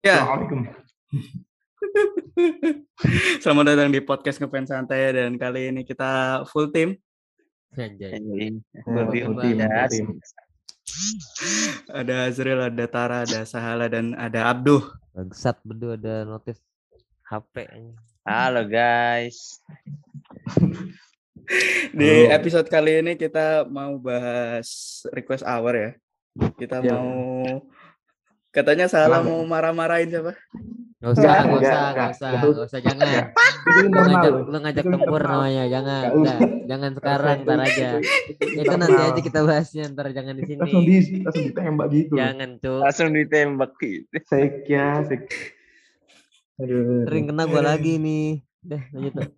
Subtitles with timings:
[0.00, 0.60] Ya, Assalamualaikum.
[3.44, 6.96] selamat datang di podcast Ngefans Santai dan kali ini kita full team.
[7.76, 8.16] Anjay.
[8.16, 8.48] Ya,
[8.80, 9.68] Full full team, team, ya.
[9.68, 10.06] full team.
[11.92, 14.80] Ada Azril, ada Tara, ada Sahala dan ada Abduh.
[15.12, 16.56] Bangsat berdua ada notif
[17.28, 17.68] HP.
[18.24, 19.60] Halo guys.
[21.92, 22.40] Di Halo.
[22.40, 24.64] episode kali ini kita mau bahas
[25.12, 25.90] request hour ya.
[26.56, 26.96] Kita Ya.
[26.96, 27.60] mau
[28.50, 29.22] katanya Kenapa?
[29.22, 30.32] mau marah-marahin siapa?
[31.00, 31.96] Gak usah, Enggak, gak enggak, usah, enggak.
[31.96, 33.06] gak usah, gak usah, jangan.
[33.80, 37.88] Lu ngajak, lu ngajak tempur namanya, jangan, enggak, jangan sekarang, ntar aja.
[38.36, 40.58] itu nanti aja kita bahasnya, ntar jangan di sini.
[40.60, 42.12] langsung di langsung ditembak gitu.
[42.14, 44.04] Jangan tuh, Langsung ditembak gitu.
[44.28, 45.22] Sek.
[46.60, 47.08] Aduh.
[47.08, 48.44] sering kena gua lagi nih.
[48.60, 49.30] Dah, lanjut tuh.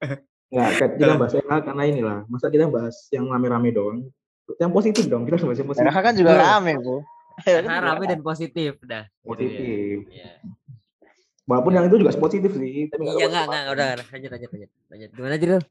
[0.50, 2.18] Nggak, kan kita bahas RH karena inilah.
[2.26, 4.10] Masa kita bahas yang rame-rame doang.
[4.58, 5.86] Yang positif dong, kita harus bahas yang positif.
[5.86, 6.42] RH kan juga Iya.
[6.42, 6.96] rame, Bu.
[7.66, 9.04] Nah, rame dan positif, dah.
[9.24, 10.06] Positif.
[10.08, 10.42] Iya,
[11.42, 13.42] Walaupun yang itu juga positif sih, tapi nggak iya apa-apa.
[13.42, 15.10] enggak, enggak, udah, lanjut, lanjut, lanjut, lanjut.
[15.10, 15.62] Gimana Jiril?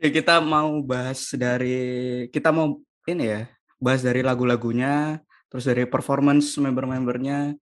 [0.00, 1.78] Ya kita mau bahas dari
[2.32, 3.42] kita mau ini ya,
[3.76, 5.20] bahas dari lagu-lagunya,
[5.52, 7.54] terus dari performance member-membernya,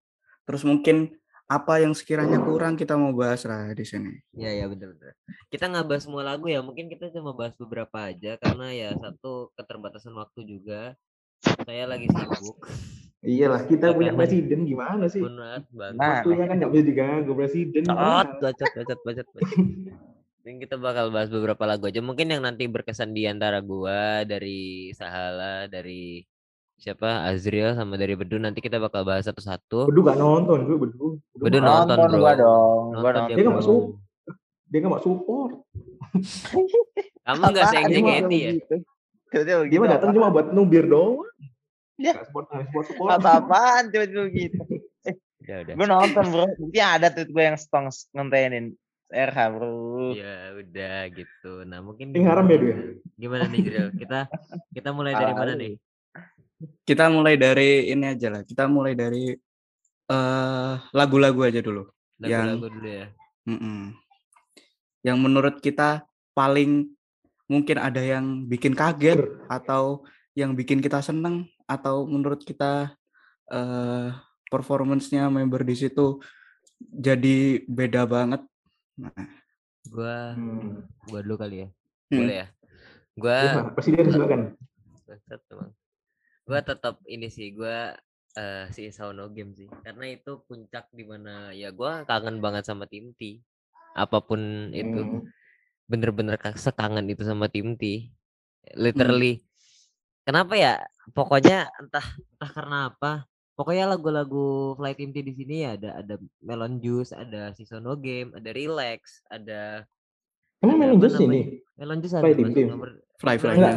[0.47, 1.11] terus mungkin
[1.45, 4.15] apa yang sekiranya kurang kita mau bahas lah di sini.
[4.33, 5.15] Iya, iya, bener, bener.
[5.51, 9.51] Kita nggak bahas semua lagu ya, mungkin kita cuma bahas beberapa aja, karena ya satu
[9.59, 10.95] keterbatasan waktu juga.
[11.45, 12.57] Saya lagi sibuk.
[13.25, 15.19] Iyalah, kita punya presiden gimana sih?
[15.19, 15.65] Benar.
[15.73, 17.83] Nah, Waktunya kan nggak bisa diganggu presiden.
[17.83, 19.59] Cot, bacot, bacot, bacot, bacot.
[20.45, 21.99] Mungkin kita bakal bahas beberapa lagu aja.
[21.99, 26.21] Mungkin yang nanti berkesan di antara gua, dari Sahala, dari
[26.77, 29.89] siapa Azriel sama dari Bedu nanti kita bakal bahas satu-satu.
[29.89, 30.77] Bedu nggak nonton, Bedu.
[30.77, 32.21] Bedu, Bedu nggak- nonton, nonton bro.
[32.21, 32.83] gua dong.
[32.93, 33.25] Gua Nonton nonton.
[33.25, 33.83] dia, Dia nggak masuk.
[34.69, 35.53] Dia nggak mau support.
[37.25, 38.53] Kamu nggak sayang JKT ya?
[39.65, 41.25] Dia mah datang cuma buat nubir doang.
[42.01, 42.13] Ya.
[42.19, 42.47] Nggak support,
[42.91, 43.11] support.
[43.19, 44.61] Apa-apaan tiba-tiba begitu.
[45.45, 45.75] Ya udah.
[45.77, 46.47] Gue nonton, Bro.
[46.61, 48.73] Bukti ada tuh gue yang stong ngontenin
[49.13, 50.17] RH, Bro.
[50.17, 51.69] Ya udah gitu.
[51.69, 52.77] Nah mungkin Ini haram ya, ya?
[53.21, 53.89] Gimana nih Jiril?
[53.93, 54.25] Kita
[54.73, 55.77] kita mulai dari mana nih?
[56.89, 58.41] Kita mulai dari ini aja lah.
[58.41, 59.37] Kita mulai dari
[60.09, 61.93] eh lagu-lagu aja dulu.
[62.25, 63.13] Lagu-lagu dulu ya.
[63.45, 63.93] Mm-mm.
[65.05, 66.89] Yang menurut kita paling
[67.53, 69.21] mungkin ada yang bikin kaget
[69.53, 72.93] atau yang bikin kita seneng atau menurut kita
[73.49, 74.09] eh
[74.49, 76.23] performance-nya member di situ
[76.79, 78.43] jadi beda banget.
[79.01, 79.13] Nah,
[79.85, 80.81] Gua Hmm.
[81.05, 81.69] gua dulu kali ya.
[82.09, 82.19] Hmm.
[82.25, 82.47] Boleh ya?
[83.15, 83.71] Gua Gimana?
[83.77, 84.41] Presiden silakan.
[86.45, 87.97] Gua tetap ini sih, gua
[88.35, 89.69] eh si Sauno Game sih.
[89.85, 93.45] Karena itu puncak di mana ya gua kangen banget sama tim T.
[93.93, 95.01] Apa pun itu.
[95.05, 95.21] Hmm.
[95.85, 98.09] Bener-bener ka- sekangen itu sama tim T.
[98.73, 99.45] Literally.
[100.25, 100.81] Kenapa ya?
[101.13, 103.13] Pokoknya entah entah karena apa.
[103.55, 107.95] Pokoknya lagu-lagu Fly Team T di sini ya ada ada Melon Juice, ada si Sono
[107.95, 109.87] Game, ada Relax, ada
[110.59, 111.61] Emang apa Jus ini?
[111.79, 113.55] Melon Juice ada Fly Team nomor Fly Fly.
[113.55, 113.77] Enggak,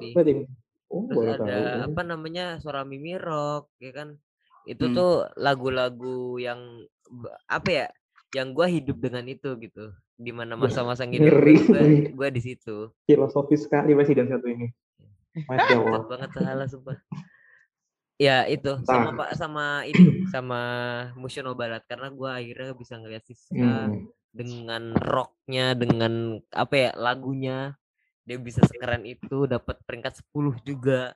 [0.00, 0.48] Team.
[0.88, 1.92] Oh, Terus boleh ada tahu.
[1.92, 4.16] apa namanya suara Mimi Rock ya kan
[4.64, 4.96] itu Hmm.
[4.96, 6.88] tuh lagu-lagu yang
[7.44, 7.86] apa ya
[8.32, 12.16] yang gua hidup dengan itu gitu di mana masa-masa gua, ngeri.
[12.16, 14.72] gua di situ Filosofis sekali presiden satu ini.
[15.46, 16.02] Masya Allah.
[16.08, 16.98] Banget salah sumpah
[18.18, 19.14] ya itu sama Nah.
[19.14, 20.60] pak sama ini sama
[21.14, 23.54] Musiono Barat karena gua akhirnya bisa ngeliat Siska
[23.86, 24.10] Hmm.
[24.34, 27.78] dengan rocknya dengan apa ya lagunya
[28.26, 31.14] dia bisa sekeren itu dapat peringkat 10 juga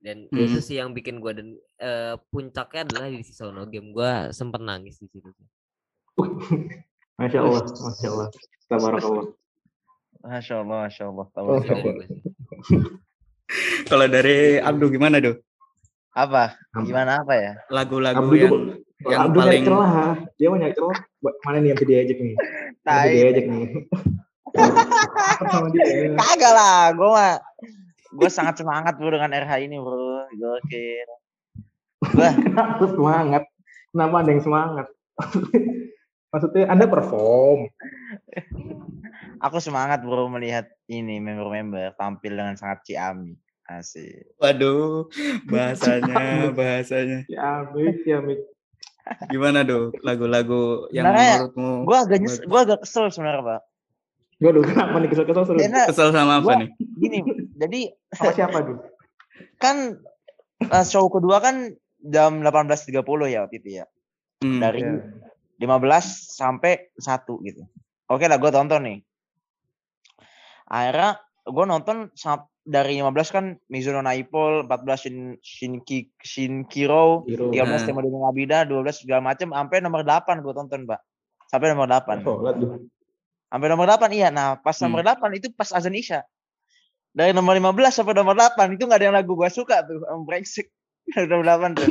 [0.00, 0.48] dan Hmm.
[0.48, 4.96] itu sih yang bikin gua dan eh, puncaknya adalah di Sisono game gua sempet nangis
[4.96, 5.28] di situ.
[7.20, 8.28] Masya Allah, Masya Allah.
[8.64, 9.26] Tabarakallah.
[10.24, 11.28] Masya Allah, Masya Allah.
[13.88, 15.40] Kalau dari Abdu gimana, Do?
[16.12, 16.58] Apa?
[16.84, 17.52] Gimana apa ya?
[17.72, 18.54] Lagu-lagu Abdu yang
[19.06, 19.92] yang Abdu paling celah.
[20.36, 20.98] Dia mau nyari celah.
[21.22, 22.34] Buat Mana nih yang bisa diajak nih?
[22.34, 23.06] Bisa Tai.
[23.14, 23.66] diajak nih.
[25.72, 26.16] Dia.
[26.18, 27.34] Kagak lah, gue mah
[28.08, 30.26] gue sangat semangat bro dengan RH ini bro.
[30.34, 31.08] Gokil.
[32.18, 33.42] Wah, Kenapa semangat?
[33.94, 34.86] Kenapa ada yang semangat?
[36.34, 37.70] Maksudnya Anda perform.
[39.38, 43.34] Aku semangat bro melihat ini member-member tampil dengan sangat ciami.
[43.64, 44.32] Asik.
[44.40, 45.12] Waduh,
[45.52, 47.28] bahasanya, bahasanya.
[47.28, 48.40] Ya, Mik, ya, Mik.
[49.28, 49.92] Gimana, Do?
[50.00, 53.60] Lagu-lagu yang Sebenarnya menurutmu Gue agak nyes, gue agak kesel sebenarnya pak.
[54.38, 55.58] Gue dulu kenapa nih kesel-kesel seru?
[55.58, 56.68] Karena kesel sama apa Gua- nih?
[56.96, 57.18] gini,
[57.54, 57.80] jadi
[58.12, 58.80] Sama siapa dulu?
[59.64, 59.76] kan
[60.60, 63.86] eh, show kedua kan jam 18.30 ya waktu itu ya.
[64.40, 64.60] Hmm.
[64.60, 64.96] Dari Ya.
[65.58, 65.76] 15
[66.30, 67.04] sampai 1
[67.44, 67.66] gitu.
[68.06, 68.98] Oke lah gue tonton nih.
[70.68, 71.16] Akhirnya
[71.48, 72.12] gue nonton
[72.68, 77.48] dari 15 kan Mizuno Naipol, 14 Shin Shinki Shinkiro, Hero.
[77.48, 77.80] 13 Nah.
[77.88, 81.00] Temo dengan Abida, 12 segala macam sampai nomor 8 gue tonton, Pak.
[81.48, 82.20] Sampai nomor 8.
[82.20, 82.84] Sholat tuh.
[83.48, 84.28] Sampai nomor 8 iya.
[84.28, 84.92] Nah, pas Hmm.
[84.92, 86.20] nomor 8 itu pas azan Isya.
[87.16, 90.04] Dari nomor 15 sampai nomor 8 itu nggak ada yang lagu gua suka tuh.
[90.04, 90.68] Om brengsek.
[91.32, 91.88] nomor 8 tuh.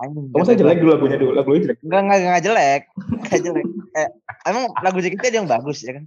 [0.00, 0.26] Anjing.
[0.34, 1.32] Kamu saya jelek dulu lagunya dulu.
[1.38, 1.78] Lagunya jelek.
[1.86, 2.82] Enggak, enggak, enggak jelek.
[3.20, 3.66] Enggak jelek.
[3.90, 4.08] Eh,
[4.48, 6.04] emang lagu JKT ada yang bagus ya kan?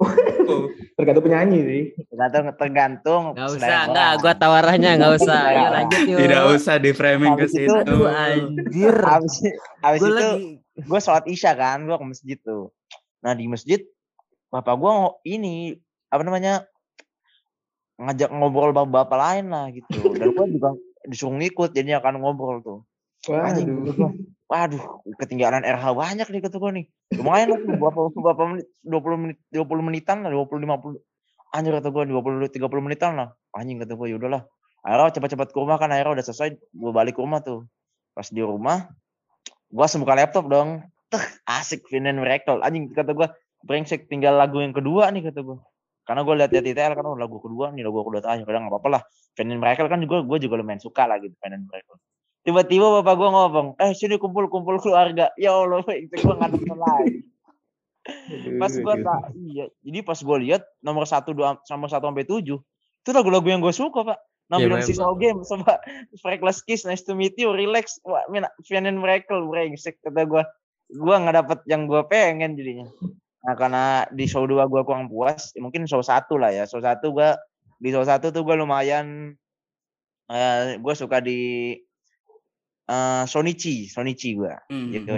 [0.96, 1.82] Tergantung penyanyi sih.
[2.08, 3.22] Tergantung tergantung.
[3.36, 4.22] Nggak usah, enggak, orang.
[4.22, 5.40] gua tawarnya nggak usah.
[5.40, 5.72] Ayo orang.
[5.76, 6.18] lanjut yuk.
[6.20, 7.68] tidak usah di framing ke Habis situ.
[7.68, 8.96] itu, Aduh anjir.
[9.00, 9.34] Habis,
[9.84, 10.48] habis Gue itu lagi
[10.80, 12.72] gue sholat isya kan, gue ke masjid tuh.
[13.20, 13.80] Nah di masjid,
[14.48, 14.92] bapak gue
[15.28, 15.76] ini
[16.08, 16.54] apa namanya
[18.00, 20.16] ngajak ngobrol bapak-bapak lain lah gitu.
[20.16, 20.70] Dan gue juga
[21.04, 22.80] disuruh ngikut, jadinya akan ngobrol tuh.
[23.28, 24.16] Waduh.
[24.50, 26.86] Waduh, ketinggalan RH banyak nih kata gue nih.
[27.14, 30.98] Lumayan lah berapa berapa menit, 20 menit, 20 menitan lah, 20 50.
[31.54, 33.28] Anjir kata gue 20 30 menitan lah.
[33.54, 34.42] Anjing kata gue, yaudahlah.
[34.82, 37.70] Akhirnya cepat-cepat ke rumah kan, akhirnya udah selesai, gue balik ke rumah tuh.
[38.10, 38.90] Pas di rumah,
[39.70, 40.82] gue buka laptop dong.
[41.14, 42.58] Tuh, asik Finn and Miracle.
[42.66, 43.30] Anjing kata gue,
[43.62, 45.62] brengsek tinggal lagu yang kedua nih kata gue.
[46.02, 48.42] Karena gue lihat di ITL kan oh, lagu kedua nih, lagu kedua terakhir.
[48.50, 49.02] Kadang nggak apa-apa lah.
[49.38, 52.02] Finn and Miracle kan juga gue juga lumayan suka lah gitu Finn and Miracle.
[52.40, 55.28] Tiba-tiba bapak gue ngomong, eh sini kumpul-kumpul keluarga.
[55.36, 57.16] Ya Allah, itu gue nggak nonton lagi.
[58.56, 59.66] Pas gue tak, iya.
[59.84, 62.58] Jadi pas gue lihat nomor satu dua nomor satu sampai tujuh
[63.00, 64.18] itu lagu-lagu yang gue suka pak.
[64.50, 64.82] Nabi yeah, memang.
[64.82, 65.78] Sisa Game sama
[66.18, 70.42] Freckles Kiss, Nice to Meet You, Relax, Wah, Min- Fian and Miracle, brengsek kata gue.
[70.90, 72.90] Gue nggak dapet yang gue pengen jadinya.
[73.46, 76.66] Nah karena di show 2 gue kurang puas, ya mungkin show satu lah ya.
[76.66, 77.30] Show satu gue
[77.78, 79.38] di show satu tuh gue lumayan,
[80.28, 81.72] eh gue suka di
[82.90, 84.50] eh Sonichi, Sonichi gue.
[84.66, 84.90] Hmm.
[84.90, 85.12] Gitu.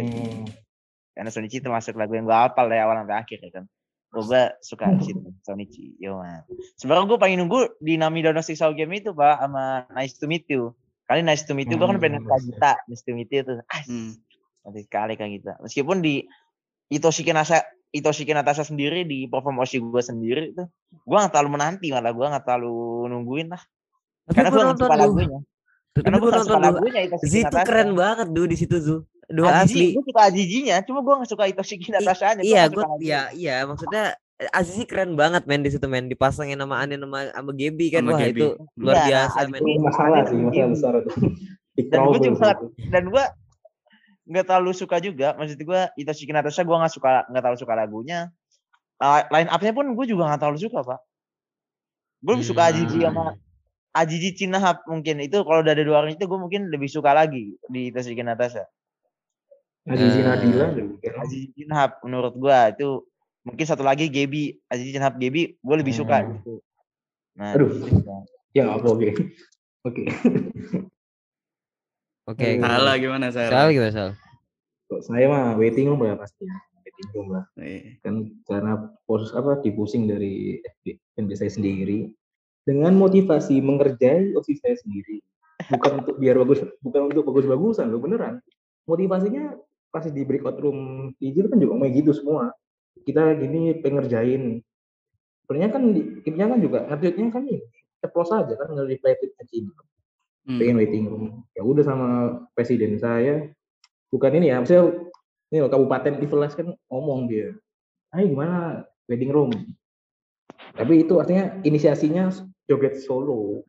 [1.13, 3.65] Karena Sonichi itu masuk lagu yang gue hafal dari awal sampai akhir ya kan.
[4.13, 5.97] Gue suka di situ Sonichi.
[5.97, 6.45] Yo man.
[6.77, 10.45] Sebenarnya gue pengen nunggu di Nami Donostic Soul Game itu pak sama Nice to Meet
[10.49, 10.77] You.
[11.03, 12.05] Kali Nice to Meet You gue kan Hmm.
[12.05, 12.77] pengen Kagita.
[12.87, 13.57] Nice to Meet You tuh.
[13.67, 14.13] Ah, Hmm.
[14.63, 15.57] nanti sekali Kagita.
[15.59, 16.25] Meskipun di
[16.89, 21.89] Itoshiki Nasa Itoshiki Natasha sendiri di perform Oshi gue sendiri itu gue gak terlalu menanti
[21.89, 22.73] malah gue gak terlalu
[23.07, 23.61] nungguin lah
[24.25, 24.97] Tapi karena gue nonton tuh.
[24.97, 25.39] lagunya
[25.94, 29.00] karena gue nonton lagunya Itoshiki Zi itu keren banget tuh di situ tuh.
[29.29, 29.93] Dua asli.
[29.93, 34.12] gue suka Azizinya cuma gue gak suka Itoshiki Natasha aja Iya, gue iya iya maksudnya
[34.37, 38.03] eh, Azizi keren banget men di situ men dipasangin sama Anin sama sama Gebi kan
[38.03, 38.33] Sama wah Gaby.
[38.35, 39.61] itu luar Iya, biasa men.
[39.79, 41.12] Masalah sih, masalah besar itu.
[41.89, 42.49] Dan gue juga
[42.89, 43.25] dan gue
[44.23, 48.29] nggak terlalu suka juga maksud gue Itoshiki Natasha gue nggak suka nggak terlalu suka lagunya
[48.97, 51.00] uh, line up-nya pun gue juga nggak terlalu suka pak
[52.21, 52.71] gue lebih suka Hmm.
[52.71, 53.35] Azizi sama
[53.93, 57.89] Azizi Cinahap mungkin itu kalau dari dua orang itu gue mungkin lebih suka lagi di
[57.89, 58.65] Itoshiki Natasha
[59.83, 60.25] Azizi Eh.
[60.25, 61.09] Nadila juga.
[61.19, 62.89] Azizi Cinahap menurut gue itu
[63.43, 66.33] mungkin satu lagi Gebi Azizi Cinahap Gebi gue lebih suka Hmm.
[66.37, 66.55] gitu
[67.33, 67.69] nah Aduh.
[68.53, 69.09] Ya apa oke.
[69.83, 70.05] Oke.
[72.25, 72.49] Oke.
[72.55, 72.62] Hmm.
[72.62, 73.69] Salah gimana Sal Sal?
[73.71, 74.11] gimana Sal?
[74.87, 76.44] Kok Saya mah waiting room lah pasti.
[76.44, 76.55] ya.
[76.79, 77.44] Waiting room lah.
[77.56, 77.97] Iya.
[78.00, 78.73] Kan karena
[79.03, 80.85] proses apa dipusing dari FB,
[81.19, 82.12] FB saya sendiri
[82.62, 85.23] dengan motivasi mengerjai OSIS saya sendiri.
[85.70, 88.43] Bukan untuk biar bagus, bukan untuk bagus-bagusan loh beneran.
[88.87, 89.55] Motivasinya
[89.94, 92.50] pasti di breakout room hijau kan juga mau gitu semua.
[93.03, 94.62] Kita gini pengerjain.
[95.43, 97.62] Sebenarnya kan di- kimnya kan juga ngerjainnya kan ini
[98.03, 99.70] ceplos aja kan nge-reply tweet aja ini.
[100.43, 100.58] Hmm.
[100.58, 102.08] pengen waiting room ya udah sama
[102.51, 103.46] presiden saya
[104.10, 105.06] bukan ini ya maksudnya
[105.55, 107.55] ini loh kabupaten Ivelas kan ngomong dia
[108.10, 109.55] ayo gimana wedding room
[110.75, 112.34] tapi itu artinya inisiasinya
[112.67, 113.67] joget solo.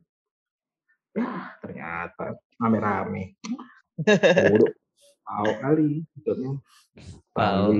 [1.14, 3.38] Ya ternyata rame-rame.
[4.50, 4.70] Bodoh.
[5.24, 6.52] Tahu kali maksudnya.
[7.32, 7.70] Pau.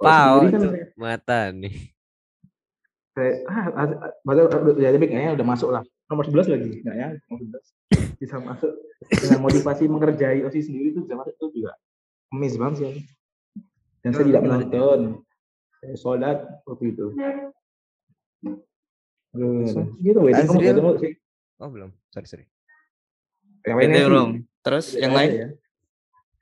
[0.00, 0.36] Pau.
[0.46, 1.74] kan itu saya- mata nih.
[3.16, 5.82] saya ah, ah, ah, padahal ya tapi kayaknya udah masuk lah.
[6.06, 7.08] Nomor 11 lagi nggak ya?
[7.26, 8.72] Nomor 11 bisa masuk.
[9.08, 11.72] Dengan motivasi mengerjai osis sendiri itu bisa masuk itu juga
[12.32, 12.94] emis banget sih.
[14.04, 15.00] Dan saya tidak menonton.
[15.80, 16.38] Saya sholat
[16.68, 17.12] waktu itu
[19.36, 20.72] Aduh, gitu wedding Azril?
[20.72, 21.12] ketemu sih
[21.56, 21.90] Oh belum.
[22.12, 22.44] Sorry sorry.
[23.68, 24.30] yang lainnya room.
[24.64, 25.30] Terus yang ada lain?
[25.36, 25.48] ya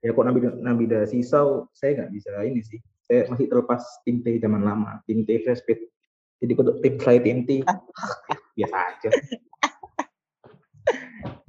[0.04, 2.76] ya kok Nabi Nabida Sisau saya nggak bisa ini sih
[3.08, 5.80] saya masih terlepas tim T zaman lama tim T Fresh Speed
[6.44, 7.64] jadi untuk tim fly tim T
[8.60, 9.10] biasa aja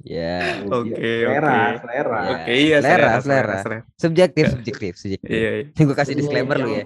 [0.06, 0.62] Ya.
[0.70, 1.82] Oke, selera oke.
[1.82, 2.30] selera Ya.
[2.30, 3.78] Oke, iya Selera, selera.
[3.98, 5.26] Subjektif, subjektif, subjektif.
[5.34, 5.82] Iya, iya.
[5.82, 6.84] Gue kasih disclaimer lu ya.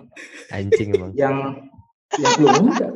[0.48, 1.12] Anjing emang.
[1.12, 1.36] yang
[2.16, 2.90] yang lu enggak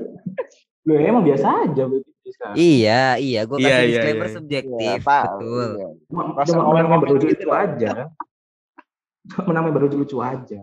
[0.84, 2.56] lu emang biasa aja begitu sekarang.
[2.56, 4.34] Iya, iya, gue Iya, kasih iya, disclaimer iya.
[4.36, 5.68] subjektif, Iya, betul.
[5.74, 5.88] Iya.
[6.04, 7.92] cuma Rasa cuma komen-komen namanya baru gitu lucu aja
[9.26, 10.60] cuma namanya baru lucu aja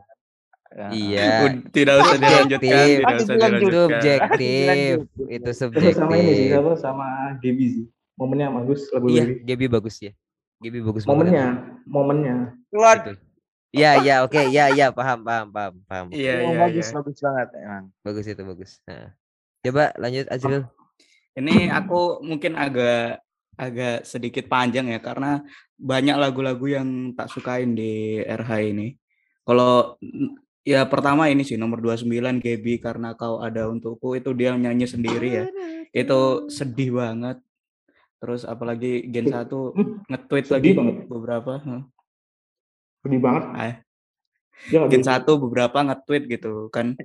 [0.71, 0.87] Ya.
[0.87, 1.27] Iya.
[1.75, 2.95] Tidak usah dilanjutkan, Subjektif.
[2.95, 3.75] tidak usah dilanjutkan.
[3.91, 4.95] Subjektif.
[5.27, 5.93] Itu subjektif.
[5.99, 7.07] sama ini sih apa sama
[7.43, 7.85] Gaby sih
[8.15, 10.15] momennya bagus lagu Iya, Gaby bagus ya.
[10.63, 11.45] Gaby bagus momennya
[11.83, 13.03] momennya Keluar.
[13.71, 16.05] Iya, iya, oke, iya, iya, paham, paham, paham, paham.
[16.11, 16.95] Iya, Oh, iya, bagus, iya.
[16.95, 17.83] bagus banget emang.
[18.03, 18.71] Bagus itu bagus.
[18.83, 19.11] Nah.
[19.61, 20.65] Coba lanjut Azril.
[21.37, 23.21] Ini aku mungkin agak
[23.55, 25.45] agak sedikit panjang ya karena
[25.77, 28.87] banyak lagu-lagu yang tak sukain di RH ini.
[29.45, 30.01] Kalau
[30.65, 35.29] ya pertama ini sih nomor 29 Gaby karena kau ada untukku itu dia nyanyi sendiri
[35.29, 35.45] ya.
[35.93, 37.37] Itu sedih banget.
[38.21, 39.45] Terus apalagi Gen 1
[40.09, 40.95] nge-tweet lagi Sedih banget.
[41.09, 41.53] beberapa.
[43.01, 43.73] sedih banget Ah,
[44.69, 46.97] nggak Gen bisa 1 beberapa nge-tweet gitu kan.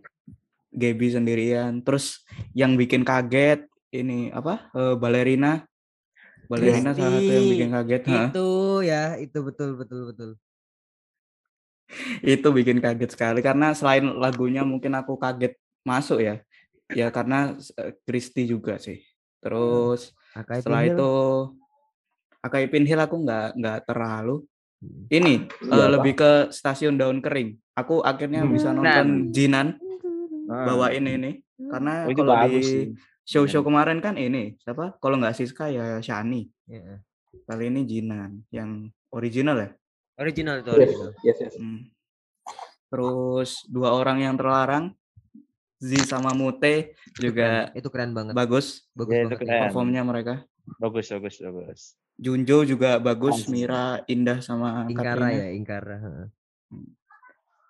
[0.77, 1.81] Gaby sendirian.
[1.81, 2.21] Terus
[2.53, 4.69] yang bikin kaget ini apa?
[4.77, 5.65] eh, Balerina.
[6.47, 8.03] Balerina salah satu yang bikin kaget.
[8.07, 8.23] ha.
[8.31, 8.47] Itu
[8.85, 10.31] ya, itu betul betul betul.
[12.23, 15.55] Itu bikin kaget sekali karena selain lagunya mungkin aku kaget
[15.87, 16.43] masuk ya.
[16.93, 19.03] Ya karena eh, Christy juga sih.
[19.43, 20.95] Terus Akai setelah Pinhil.
[20.95, 21.13] itu
[22.43, 24.43] Akai Pinhil aku nggak nggak terlalu.
[24.83, 25.05] Hmm.
[25.09, 27.59] Ini eh, Iya, lebih ke stasiun daun kering.
[27.75, 28.55] Aku akhirnya Hmm.
[28.55, 28.83] bisa Nah.
[28.83, 29.79] nonton Jinan
[30.47, 30.63] Hmm.
[30.65, 32.85] bawain ini karena Oh, itu kalau bagus di sih.
[33.23, 34.95] show-show kemarin kan ini siapa?
[34.97, 36.47] Kalau nggak Siska ya Shani.
[36.65, 37.03] Iya.
[37.43, 39.69] Kali ini Jinan yang original ya.
[40.17, 41.11] Original itu yes original.
[41.21, 41.91] yes yes Hmm.
[42.87, 44.95] Terus dua orang yang terlarang
[45.77, 48.33] Z sama Mute juga Itu keren banget.
[48.33, 49.41] bagus Bagus Ya, itu banget.
[49.43, 49.63] keren.
[49.67, 50.35] performnya mereka.
[50.79, 51.81] Bagus, bagus, bagus.
[52.17, 53.51] Junjo juga bagus, Bagus.
[53.51, 55.37] Mira indah sama Ingkara Katrina.
[55.37, 55.97] ya, Ingkara.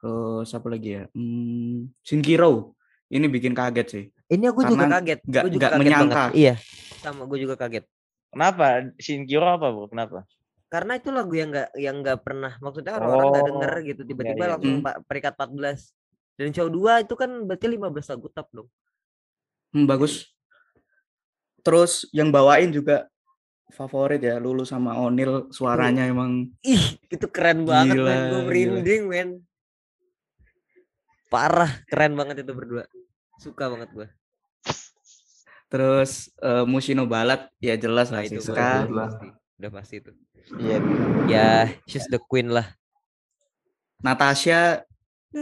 [0.06, 1.04] Terus apa lagi ya?
[1.10, 2.78] Hmm, Shinkiro.
[3.06, 4.04] Ini bikin kaget sih.
[4.28, 5.18] Ini aku juga Karena kaget.
[5.20, 6.14] nggak- Gua juga nggak kaget menyangka.
[6.16, 6.34] banget.
[6.36, 6.54] Iya.
[6.96, 7.84] Sama gue juga kaget.
[8.28, 8.66] Kenapa?
[8.96, 9.86] Shinkiro apa, Bro?
[9.88, 10.18] Kenapa?
[10.66, 14.38] Karena itu lagu yang nggak yang nggak pernah maksudnya orang-orang nggak Oh, denger gitu tiba-tiba
[14.40, 14.50] iya.
[14.52, 15.02] langsung Hmm.
[15.06, 15.78] peringkat 14.
[16.36, 18.68] Dan show 2 itu kan berarti 15 lagu top dong.
[19.72, 20.30] Hmm, bagus.
[21.60, 23.10] Terus yang bawain juga
[23.68, 27.98] favorit ya, Lulu sama Onil suaranya emang Ih, itu keren banget men.
[27.98, 28.42] Gila, Gue gila.
[28.44, 29.28] merinding men.
[31.26, 32.84] Parah, keren banget itu berdua.
[33.36, 34.08] Suka banget gue.
[35.66, 38.86] terus eh, Mushino Balat ya jelas lah itu Siska.
[38.86, 39.26] udah pasti.
[39.58, 40.12] Udah pasti itu.
[40.62, 40.78] Iya.
[41.26, 41.50] Ya,
[41.90, 42.70] she's the queen lah.
[43.98, 44.86] Natasha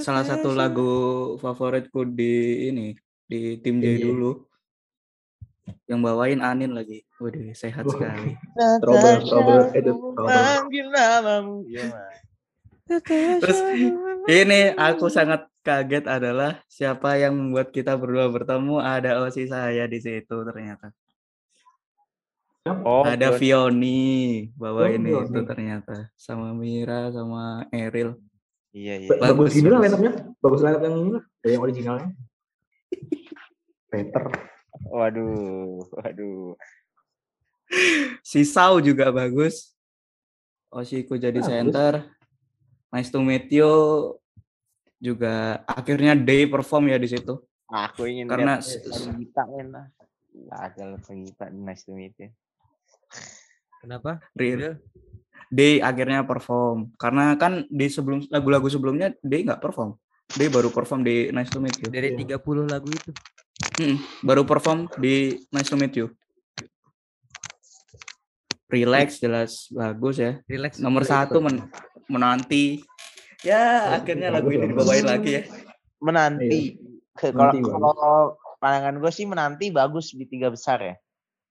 [0.01, 0.93] salah satu lagu
[1.39, 2.97] favoritku di ini
[3.29, 3.99] di tim J Iya.
[4.09, 4.33] dulu.
[5.85, 7.05] Yang bawain Anin lagi.
[7.21, 8.33] Waduh, sehat sekali.
[8.81, 11.69] trouble trouble edit trouble Panggil namamu.
[11.69, 12.17] Mas.
[12.85, 13.59] Terus
[14.29, 19.97] ini aku sangat kaget adalah siapa yang membuat kita berdua bertemu ada Osi saya di
[19.97, 20.93] situ ternyata.
[22.85, 25.49] Oh, ada Vioni bawain Oh, itu Vioni.
[25.49, 28.17] ternyata sama Mira sama Eril.
[28.73, 29.09] Iya, iya.
[29.13, 29.85] Ba- Bagus, bagus ini lah bagus.
[29.85, 32.09] line-up-nya bagus line-up yang ini lah yang originalnya
[33.93, 34.25] Peter
[34.85, 36.59] Waduh, waduh.
[38.21, 39.71] Si Sau juga bagus.
[40.69, 41.47] Oshiku jadi Bagus.
[41.47, 41.93] center.
[42.95, 43.67] Nice to meet you
[45.03, 47.43] juga akhirnya Day perform ya di situ.
[47.67, 49.91] Aku ingin Karena Gita lah.
[50.31, 52.31] Nggak ada Gita nice to meet you.
[53.83, 54.23] Kenapa?
[54.39, 54.59] Real.
[54.63, 54.75] Udah.
[55.51, 59.99] Day akhirnya perform karena kan di sebelum lagu-lagu sebelumnya Day nggak perform.
[60.31, 61.89] Day baru perform di Nice to Meet You.
[61.93, 62.41] Dari Iya.
[62.41, 63.11] 30 lagu itu.
[63.77, 66.07] Mm, baru perform di Nice to Meet You.
[68.75, 70.43] Relax jelas bagus ya.
[70.51, 70.83] Relax.
[70.83, 71.71] Nomor satu men-
[72.11, 72.83] menanti.
[73.47, 75.43] Ya akhirnya lagu ini dibawain lagi ya.
[76.03, 76.75] Menanti.
[77.15, 77.71] Kalau Menanti bagus.
[77.71, 78.19] kalau
[78.59, 80.95] pandangan gue sih menanti bagus di tiga besar ya.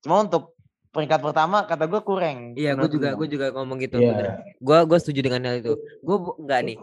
[0.04, 0.52] Cuma untuk
[0.92, 2.60] peringkat pertama kata gue kurang.
[2.60, 3.20] Iya, gue juga gua.
[3.24, 3.96] gue juga ngomong gitu.
[4.04, 4.44] Iya.
[4.60, 5.80] Gue gue setuju dengan hal itu.
[6.04, 6.78] Gue enggak nih.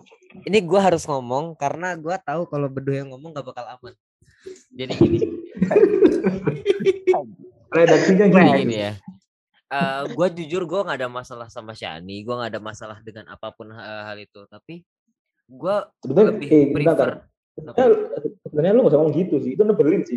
[0.49, 3.93] Ini gue harus ngomong karena gue tahu kalau berdua yang ngomong gak bakal aman.
[4.73, 5.19] Jadi gini,
[7.77, 8.93] redaksinya gini gini ya.
[9.71, 13.55] Eh gue jujur gue nggak ada masalah sama Shani, gue nggak ada masalah dengan apa
[13.55, 14.43] pun ha- hal itu.
[14.51, 14.83] Tapi
[15.47, 15.77] gue
[16.11, 17.11] lebih eh prefer.
[17.61, 17.89] Eh,
[18.49, 20.17] sebenarnya lu gak usah ngomong gitu sih itu nebelin sih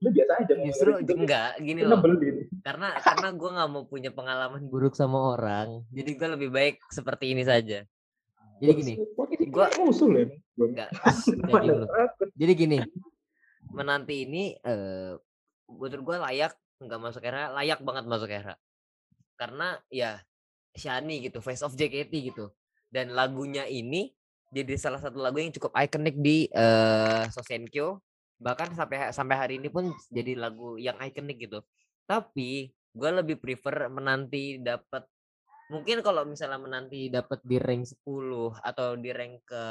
[0.00, 1.16] lu biasa aja Justru gitu.
[1.16, 1.96] enggak gini loh.
[1.96, 5.80] nebelin Karena karena gue nggak mau punya pengalaman buruk sama orang.
[5.88, 7.80] Jadi gue lebih baik seperti ini saja.
[8.60, 8.94] Jadi gini,
[9.48, 10.28] gua- musuh ya
[10.60, 10.90] enggak.
[12.40, 12.78] Jadi gini,
[13.72, 15.16] menanti ini eh
[15.64, 18.56] menurut gue layak nggak masuk era, layak banget masuk era.
[19.36, 20.20] Karena ya
[20.72, 22.48] Shani gitu, Face of JKT gitu.
[22.88, 24.10] Dan lagunya ini
[24.50, 28.00] jadi salah satu lagu yang cukup ikonik di eh Sosenkyo.
[28.40, 31.60] Bahkan sampai sampai hari ini pun jadi lagu yang ikonik gitu.
[32.08, 35.06] Tapi gue lebih prefer menanti dapat
[35.70, 39.64] mungkin kalau misalnya menanti dapat di rank 10 atau di rank ke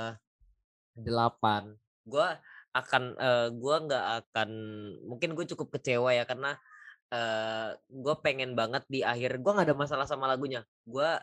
[0.96, 1.76] delapan
[2.08, 2.40] gua
[2.72, 4.50] akan eh, gua nggak akan
[5.04, 6.56] mungkin gue cukup kecewa ya karena
[7.90, 10.62] gue pengen banget di akhir gua nggak ada masalah sama lagunya.
[10.86, 11.18] Gua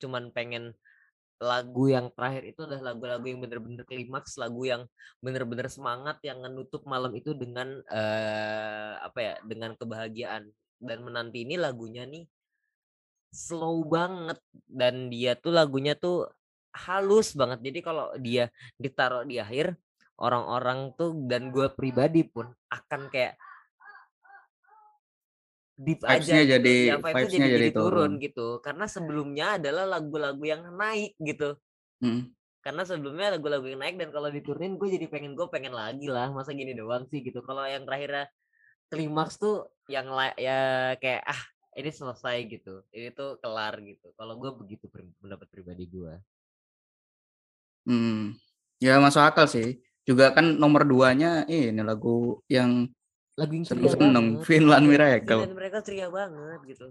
[0.00, 0.76] cuman pengen
[1.40, 4.84] lagu yang terakhir itu adalah lagu-lagu yang bener-bener klimaks lagu yang
[5.24, 10.52] bener-bener semangat yang menutup malam itu dengan eh apa ya dengan kebahagiaan.
[10.80, 12.24] Dan menanti ini lagunya nih
[13.32, 14.40] slow banget.
[14.68, 16.28] Dan dia tuh lagunya tuh
[16.76, 17.58] halus banget.
[17.64, 19.76] Jadi kalau dia ditaruh di akhir
[20.20, 23.40] orang-orang tuh dan gue pribadi pun akan kayak
[25.80, 26.52] deep aja Vibes-nya gitu.
[26.54, 28.12] jadi- ya, vibes-nya jadi, jadi jadi turun turun.
[28.20, 31.56] gitu karena sebelumnya adalah lagu-lagu yang naik gitu
[31.98, 32.22] Mm.
[32.60, 36.28] karena sebelumnya lagu-lagu yang naik dan kalau diturunin gue jadi pengen gue pengen lagi lah
[36.28, 38.28] masa gini doang sih gitu kalau yang terakhirnya
[38.86, 39.56] klimaks tuh
[39.86, 40.04] yang
[40.36, 40.58] ya
[40.96, 41.40] kayak ah
[41.72, 44.84] ini selesai gitu ini tuh kelar gitu kalau gue begitu
[45.16, 46.12] pendapat pribadi gue
[47.80, 48.36] Hmm.
[48.76, 49.80] Ya masuk akal sih.
[50.04, 52.88] Juga kan nomor duanya ini lagu yang
[53.40, 55.40] lagu yang seneng-seneng banget Finland Iya, Miracle.
[55.48, 56.86] dan mereka ceria banget gitu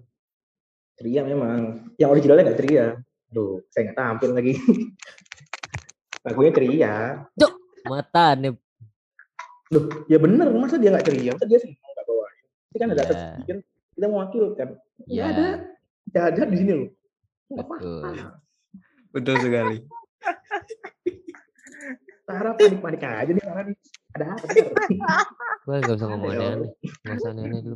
[0.98, 1.60] Ceria memang.
[1.96, 2.86] Yang originalnya nggak ceria.
[3.30, 4.54] Duh, saya nggak tampil lagi.
[6.26, 6.96] Lagunya ceria.
[7.88, 8.52] mata nih
[9.72, 10.50] Loh, ya bener.
[10.52, 11.32] Masa dia nggak ceria?
[11.38, 12.26] Masa dia senang nggak bawa?
[12.74, 13.56] Ini kan ada atas pikir
[13.96, 14.68] kita mewakilkan.
[15.06, 15.46] Ya ya ada.
[16.34, 16.90] Jahat di sini loh.
[17.54, 18.14] Betul.
[19.14, 19.78] Betul sekali.
[22.30, 23.78] Tara panik-panik aja nih Tara nih.
[24.14, 24.46] Ada apa?
[25.66, 26.72] Gue gak bisa ngomong Ada aneh-aneh
[27.02, 27.76] gak usah aneh-aneh dulu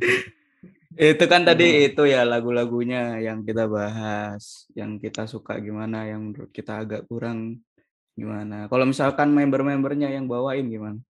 [0.94, 6.54] Itu kan tadi itu ya lagu-lagunya yang kita bahas, yang kita suka gimana, yang menurut
[6.54, 7.66] kita agak kurang
[8.14, 8.70] gimana.
[8.70, 11.02] Kalau misalkan member-membernya yang bawain gimana?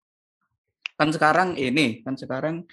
[0.95, 2.63] Kan sekarang ini, kan sekarang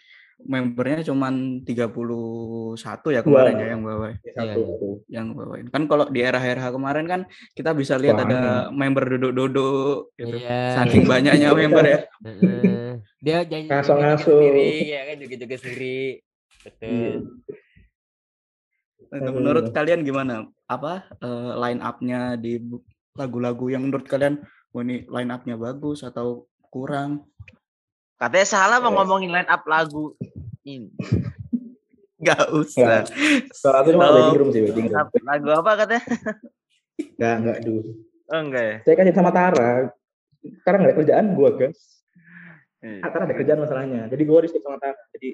[0.43, 2.77] membernya cuman 31
[3.11, 3.61] ya kemarin Dua.
[3.61, 4.17] ya yang bawain.
[4.17, 4.63] Ya, Iya, satu.
[4.63, 4.95] iya.
[5.11, 5.67] yang bawain.
[5.69, 7.21] Kan kalau di era RH kemarin kan
[7.53, 10.37] kita bisa lihat Wah, ada member duduk-duduk gitu.
[10.37, 10.77] Iya.
[10.77, 11.99] Saking banyaknya member ya.
[12.25, 12.91] Heeh.
[13.21, 14.33] dia janji Ngaso-ngaso.
[14.33, 16.01] sendiri ya kan juga-juga sendiri
[16.61, 17.13] betul Iya.
[19.11, 20.47] Nah, menurut kalian gimana?
[20.65, 22.63] Apa eh, line up-nya di
[23.13, 24.39] lagu-lagu yang menurut kalian
[24.71, 27.27] wah ini line up-nya bagus atau kurang?
[28.21, 30.13] Katanya salah mau ngomongin line up lagu
[30.69, 30.93] ini.
[32.21, 33.09] Gak usah.
[33.49, 35.09] Kalau aku cuma wedding room sih, wedding room.
[35.25, 36.05] Lagu, apa katanya?
[37.17, 37.91] Enggak, enggak dulu.
[38.29, 38.77] Oh enggak ya?
[38.85, 39.89] Saya kasih sama Tara.
[40.61, 41.81] Tara nggak ada kerjaan gua, guys.
[42.85, 43.01] Iya.
[43.01, 44.05] Ah, Tara ada kerjaan masalahnya.
[44.13, 45.01] Jadi gua harus sama Tara.
[45.17, 45.29] Jadi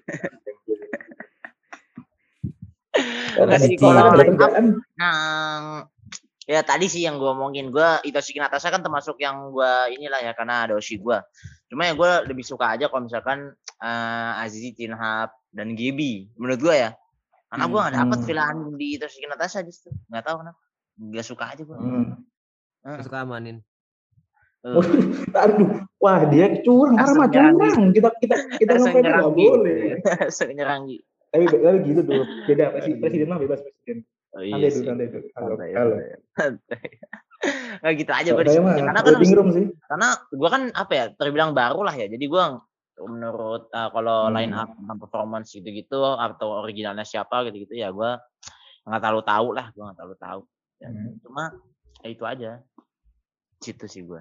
[3.37, 4.65] Kasih kalau line up, kerjaan,
[4.97, 5.91] Nah,
[6.47, 10.33] ya tadi sih yang gue omongin gue Itoshi Natasha kan termasuk yang gue inilah ya
[10.33, 11.19] karena ada Oshi gue.
[11.67, 13.51] Cuma ya gue lebih suka aja kalau misalkan
[13.83, 16.91] eh Azizi, Tinhap dan Gibi menurut gue ya.
[17.51, 18.27] Karena gue gak dapet Hmm.
[18.31, 19.91] pilihan di Itoshi Natasha justru.
[20.11, 20.61] Gak tahu kenapa.
[21.13, 21.77] Gak suka aja gue.
[21.77, 22.07] hmm.
[22.87, 23.59] Gak suka amanin
[25.47, 27.95] Aduh, wah dia curang, Tara mah curang.
[27.95, 30.03] Kita kita kita nggak boleh.
[30.59, 30.99] Nyerang Gi.
[31.31, 32.27] Tapi tapi gitu tuh.
[32.51, 34.03] Beda presiden, presiden mah bebas presiden.
[34.37, 34.85] Oh, Santai iya tuh, sih.
[34.85, 35.23] santai tuh.
[35.33, 35.95] Halo, Santai, halo.
[36.37, 36.89] santai.
[37.77, 39.67] Nah, gitu aja gue Karena kan room sih.
[39.87, 42.45] karena gue kan apa ya terbilang baru lah ya jadi gue
[42.99, 44.35] menurut uh, kalau Hmm.
[44.35, 48.11] line up tentang performance gitu-gitu atau originalnya siapa gitu-gitu ya gue
[48.89, 50.41] nggak terlalu tahu lah gue nggak terlalu tahu
[50.81, 51.13] ya, Hmm.
[51.21, 51.45] cuma
[52.01, 52.51] ya itu aja
[53.59, 54.21] situ sih gue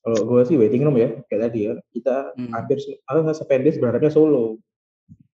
[0.00, 1.72] Kalau gue sih waiting room ya, kayak tadi ya.
[1.88, 2.50] Kita Hmm.
[2.50, 2.76] hampir
[3.24, 4.56] nggak sependek berharapnya solo.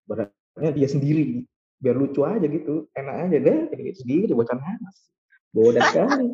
[0.05, 1.47] Berharapnya dia sendiri.
[1.81, 2.87] Biar lucu aja gitu.
[2.93, 3.59] Enak aja deh.
[3.73, 4.97] Kayak sendiri bocah nanas.
[5.51, 6.27] Bodoh sekali.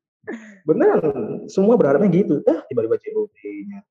[0.66, 1.46] Beneran.
[1.50, 2.42] Semua berharapnya gitu.
[2.42, 3.82] Dah tiba-tiba COD-nya.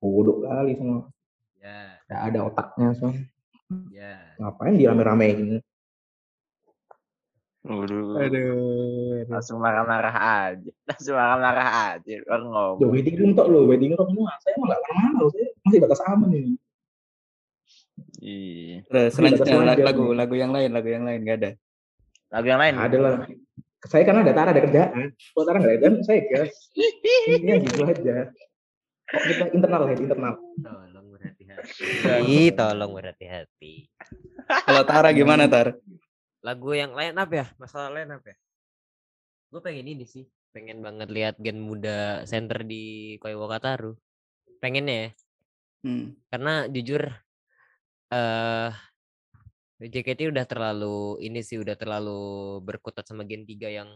[0.00, 1.10] Bodoh kali semua.
[1.60, 3.22] ya Gak ada otaknya soalnya.
[3.92, 5.60] ya Ngapain dirame-ramein.
[7.60, 9.28] Waduh, Aduh.
[9.28, 10.16] langsung marah-marah
[10.48, 13.68] aja langsung marah-marah aja orang Yo, ngomong wedding room tok loh.
[13.68, 14.32] Wedding room semua.
[14.40, 15.28] Saya mah gak ke mana-mana.
[15.28, 16.54] Saya masih batas aman ini.
[18.20, 20.16] Iya Terus selanjutnya lagu nih.
[20.16, 21.50] lagu yang lain, lagu yang lain gak ada.
[22.30, 23.14] lagu yang lain Ada lah.
[23.80, 25.08] Saya karena ada Tara ada kerjaan.
[25.16, 26.52] Kalau Tara nggak ada saya gas.
[27.26, 28.28] Ini gitu aja.
[29.10, 30.34] Kita internal ya, internal.
[30.60, 33.74] tolong berhati-hati tolong berhati-hati
[34.46, 35.74] Kalau Tara gimana Tar?
[36.40, 38.36] lagu yang lain apa ya masalah lain apa ya
[39.50, 43.92] gue pengen ini sih pengen banget lihat gen muda center di Koi Wakataru
[44.58, 45.10] pengennya ya
[45.80, 46.12] Hmm.
[46.28, 47.08] karena jujur
[48.10, 48.70] eh
[49.80, 53.88] JKT udah terlalu ini sih udah terlalu berkutat sama gen 3 yang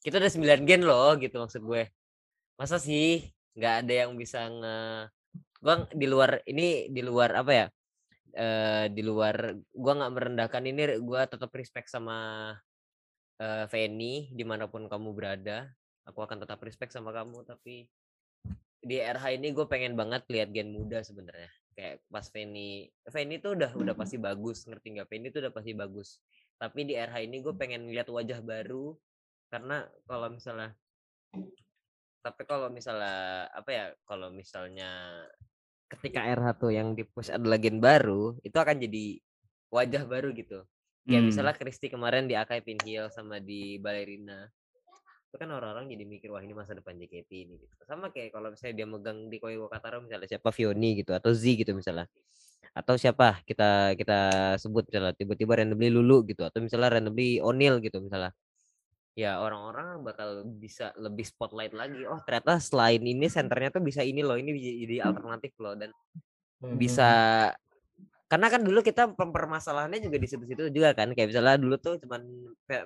[0.00, 1.90] kita udah 9 gen loh gitu maksud gue.
[2.58, 3.26] Masa sih
[3.58, 4.76] nggak ada yang bisa nge
[5.64, 7.66] gua di luar ini di luar apa ya
[8.36, 12.16] eh di luar gua nggak merendahkan ini gua tetap respect sama
[13.42, 15.68] eh Feni di mana pun kamu berada.
[16.08, 17.90] Aku akan tetap respect sama kamu tapi
[18.86, 23.52] di RH ini gue pengen banget lihat gen muda sebenarnya kayak pas Feni Feni tuh
[23.52, 25.08] udah udah pasti bagus ngerti nggak?
[25.12, 26.18] Feni tuh udah pasti bagus.
[26.56, 28.96] Tapi di RH ini gue pengen lihat wajah baru
[29.52, 30.72] karena kalau misalnya
[32.24, 35.22] tapi kalau misalnya apa ya kalau misalnya
[35.86, 39.20] ketika RH tuh yang di push adalah gen baru itu akan jadi
[39.70, 40.66] wajah baru gitu.
[41.06, 41.28] Kayak Hmm.
[41.30, 44.50] misalnya Kristi kemarin di Akai Pinhill sama di Ballerina
[45.36, 47.76] itu kan orang-orang jadi mikir wah ini masa depan JKT ini gitu.
[47.84, 51.44] Sama kayak kalau misalnya dia megang di Koi Wakataro misalnya siapa Vioni gitu atau Z
[51.44, 52.08] gitu misalnya.
[52.72, 54.18] Atau siapa kita kita
[54.56, 58.32] sebut misalnya tiba-tiba randomly Lulu gitu atau misalnya randomly O'Neal gitu misalnya.
[59.12, 64.24] Ya orang-orang bakal bisa lebih spotlight lagi oh ternyata selain ini senternya tuh bisa ini
[64.24, 65.92] loh ini jadi alternatif loh dan
[66.80, 67.08] bisa
[68.26, 72.26] karena kan dulu kita permasalahannya juga di situ-situ juga kan kayak misalnya dulu tuh cuman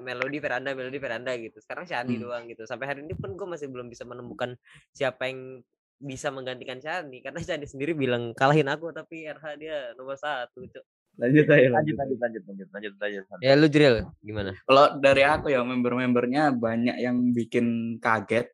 [0.04, 2.28] melodi veranda melodi veranda gitu sekarang Shani Hmm.
[2.28, 4.52] doang gitu sampai hari ini pun gue masih belum bisa menemukan
[4.92, 5.64] siapa yang
[5.96, 10.84] bisa menggantikan Shani karena Shani sendiri bilang kalahin aku tapi RH dia nomor satu Cuk.
[11.16, 13.24] lanjut aja Lanjut, lanjut, lanjut, lanjut, lanjut, lanjut.
[13.24, 13.40] lanjut.
[13.40, 18.52] ya lu Jril gimana Kalau dari aku ya member-membernya banyak yang bikin kaget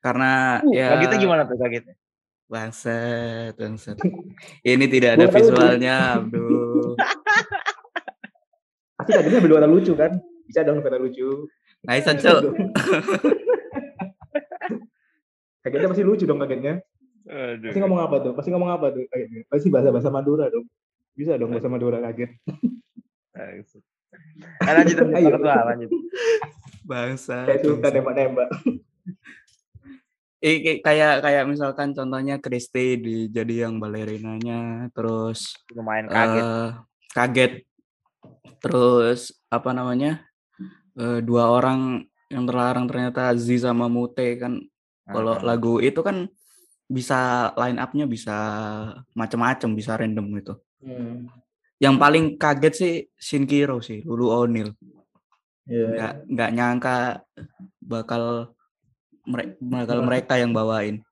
[0.00, 1.94] karena Uh, ya kagetnya gimana tuh kagetnya?
[2.48, 3.96] Bangsat bangsat
[4.72, 6.96] ini tidak ada visualnya Abdul
[8.98, 10.12] Pasti kagetnya berdua kata lucu kan?
[10.42, 11.46] Bisa dong kata lucu.
[11.86, 12.42] nice aja
[15.62, 16.82] kagetnya pasti lucu dong kagetnya.
[17.28, 17.70] Aduh.
[17.70, 18.32] Pasti ngomong apa tuh?
[18.34, 19.06] Pasti ngomong apa tuh?
[19.06, 19.46] Kagetnya.
[19.46, 20.66] Pasti bahasa bahasa Madura dong.
[21.14, 22.30] Bisa dong bahasa Madura kaget.
[23.38, 23.62] Eh,
[24.66, 25.90] lanjut, lanjut, lanjut.
[26.88, 28.48] bangsat Kayak suka nembak-nembak.
[30.38, 36.42] Eh, kayak- kayak misalkan contohnya Kristi di jadi yang balerinanya terus Lumayan kaget.
[36.46, 36.68] eh,
[37.10, 37.52] kaget
[38.58, 40.22] terus apa namanya
[40.94, 44.62] eh, dua orang yang terlarang ternyata Z sama Mute kan
[45.06, 45.42] kalau Heeh.
[45.42, 46.30] lagu itu kan
[46.86, 48.36] bisa line up-nya bisa
[49.12, 50.54] macam-macam bisa random gitu
[51.78, 54.70] yang paling kaget sih Shinkiro sih Lulu O'Neal
[55.66, 55.84] Iya.
[55.92, 56.96] nggak nggak nyangka
[57.78, 58.54] bakal
[59.28, 60.06] mere- bakal Wah.
[60.06, 61.04] mereka yang bawain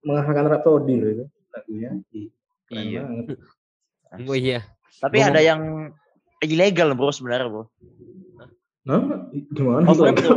[0.00, 1.90] Mengalahkan Rhapsody loh itu lagunya.
[2.70, 3.00] Iya.
[3.02, 3.26] banget.
[4.22, 4.60] oh iya
[4.96, 5.60] Tapi Ngomong- ada yang
[6.40, 7.64] ilegal bro sebenarnya bro.
[8.82, 9.02] Hah?
[9.50, 9.84] Gimana?
[9.86, 10.36] Operator.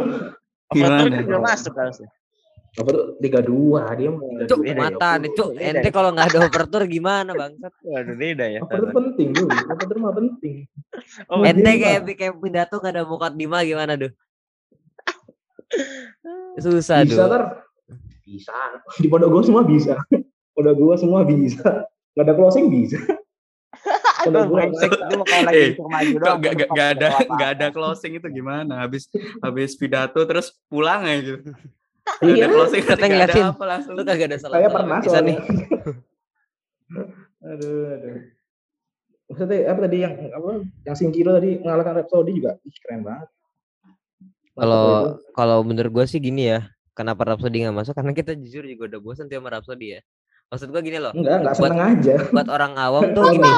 [0.69, 0.95] Gimana?
[0.99, 2.09] Operator itu masuk harusnya.
[2.73, 3.05] Apa tuh?
[3.19, 4.65] Liga 2 dia mau Liga Cuk, 2.
[4.65, 5.49] beda ya, mata nih, Cuk.
[5.53, 5.93] beda Ente ya.
[5.93, 7.73] kalau nggak ada operator gimana, Bangsat?
[7.83, 8.59] Waduh beda ya.
[8.59, 9.49] Operator penting dulu.
[9.53, 10.55] Operator mah penting.
[11.27, 14.11] Oh, Iya, Ente kayak kayak pidato nggak ada mukat Dima gimana, Duh?
[16.63, 17.29] Susah, bisa Duh.
[17.29, 17.43] ter
[18.23, 18.55] bisa.
[18.97, 19.93] Di pondok gua semua bisa.
[20.55, 21.89] Pondok gua semua bisa.
[22.13, 22.97] Nggak ada closing bisa.
[24.23, 24.89] Pondok gua brengsek.
[24.93, 26.39] itu mau kayak lagi disuruh maju Kok doang.
[26.39, 28.73] gak, gak, mentok, gak ada ada closing itu gimana?
[28.81, 29.03] Habis
[29.41, 31.35] habis pidato terus pulang aja.
[31.37, 31.51] Gitu
[32.19, 32.43] Nggak Iya.
[32.43, 33.45] ada closing Kata ada ngeliatin.
[33.45, 33.93] apa langsung.
[33.95, 34.55] Lu kagak ada salah.
[34.59, 35.37] saya pernah bisa nih.
[37.43, 38.17] aduh aduh.
[39.23, 40.49] Maksudnya apa tadi yang apa
[40.85, 42.51] yang Singkiro tadi mengalahkan Rhapsody juga.
[42.63, 43.27] Ih keren banget
[44.53, 44.85] Kalau
[45.31, 46.61] kalau menurut gue sih gini ya.
[46.93, 47.93] Kenapa Rhapsody nggak masuk?
[47.93, 50.01] Karena kita jujur juga udah bosan tuh sama Rhapsody ya.
[50.47, 51.09] Maksud gue gini loh.
[51.11, 53.51] enggak enggak buat- seneng aja Buat orang awam tuh gini.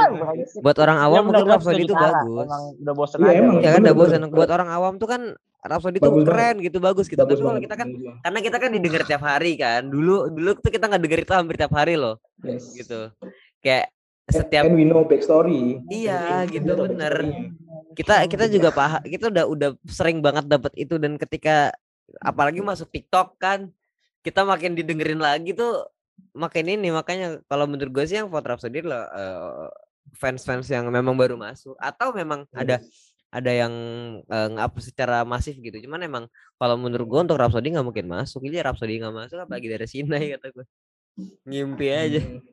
[0.63, 2.47] Buat orang awam Ya, mungkin Rhapsody itu bagus.
[2.47, 3.35] Emang udah bosan Iya, aja.
[3.37, 3.55] emang.
[3.59, 4.21] Ya kan udah bosan.
[4.29, 5.21] Buat orang awam tuh kan
[5.59, 7.19] Rhapsody tuh keren gitu, bagus gitu.
[7.19, 9.81] bagus Tapi kalau kita kan bagus karena kita kan didengar tiap hari kan.
[9.83, 12.71] Dulu dulu tuh kita nggak denger itu hampir tiap hari loh, yes.
[12.71, 13.11] gitu.
[13.59, 13.91] Kayak
[14.25, 17.13] And- setiap and we know backstory Iya, gitu, bener.
[17.95, 21.71] Kita kita juga paham kita udah udah sering banget dapat itu dan ketika
[22.21, 23.71] apalagi masuk TikTok kan
[24.21, 25.87] kita makin didengerin lagi tuh
[26.35, 29.67] makin ini makanya kalau menurut gue sih yang Rhapsody adalah eh,
[30.15, 32.79] fans-fans yang memang baru masuk atau memang ada
[33.35, 33.73] ada yang
[34.31, 35.75] nge-up secara masif gitu.
[35.83, 36.23] Cuman emang
[36.55, 38.47] kalau menurut gue untuk Rhapsody nggak mungkin masuk.
[38.47, 40.65] Ini Rhapsody nggak masuk apalagi dari Sinai kata gue
[41.47, 42.21] ngimpi aja.
[42.23, 42.43] Hmm.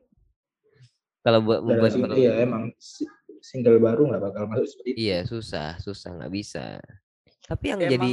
[1.23, 2.75] kalau buat membuat kalau- iya emang
[3.43, 6.79] single baru nggak bakal masuk seperti itu iya susah susah nggak bisa
[7.43, 8.11] tapi yang Emang jadi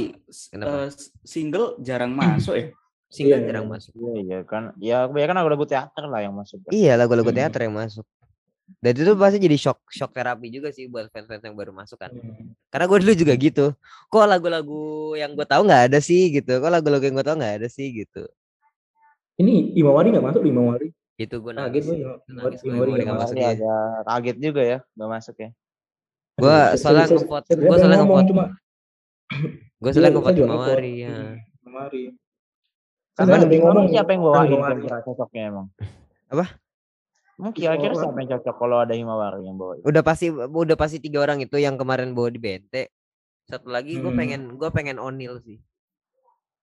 [0.51, 0.75] kenapa?
[0.75, 0.87] eh,
[1.23, 2.65] single jarang masuk ya
[3.07, 3.71] single Iya, jarang iya.
[3.71, 4.63] masuk Iya, iya kan.
[4.75, 6.63] Ya kebanyakan lagu-lagu teater lah yang masuk.
[6.63, 6.71] kan.
[6.71, 7.39] Iya lagu-lagu Hmm.
[7.39, 8.07] teater yang masuk.
[8.79, 12.07] Dan itu pasti jadi shock shock terapi juga sih buat fans-fans yang baru masuk kan.
[12.07, 12.55] Hmm.
[12.67, 13.65] Karena gue dulu juga gitu.
[14.07, 14.83] Kok lagu-lagu
[15.15, 16.55] yang gue tahu nggak ada sih gitu.
[16.55, 18.23] Kok lagu-lagu yang gue tahu nggak ada sih gitu.
[19.35, 20.91] ini Imawari nggak masuk Imawari
[21.21, 21.85] Itu gue kaget nangis.
[21.85, 21.99] gue sih.
[22.01, 25.49] Imawari Nangis gue nggak masuk agak kaget juga ya nggak masuk ya.
[26.41, 28.29] Soalnya gua saya soalnya ngomong ngevote.
[28.31, 28.45] cuma
[29.81, 31.17] Gue Iya, soalnya juga Mawari ya.
[31.61, 32.01] Imawari
[33.11, 34.51] Karena ada yang emang ngomong siapa yang bawain
[35.03, 35.67] cocoknya emang?
[36.31, 36.45] Apa?
[37.37, 39.81] Emang kira-kira siapa yang cocok kalau ada Himawari yang bawain?
[39.83, 42.93] Udah pasti udah pasti tiga orang itu yang kemarin bawa di Bente.
[43.49, 44.19] Satu lagi gue Hmm.
[44.19, 45.59] pengen gue pengen Onil sih.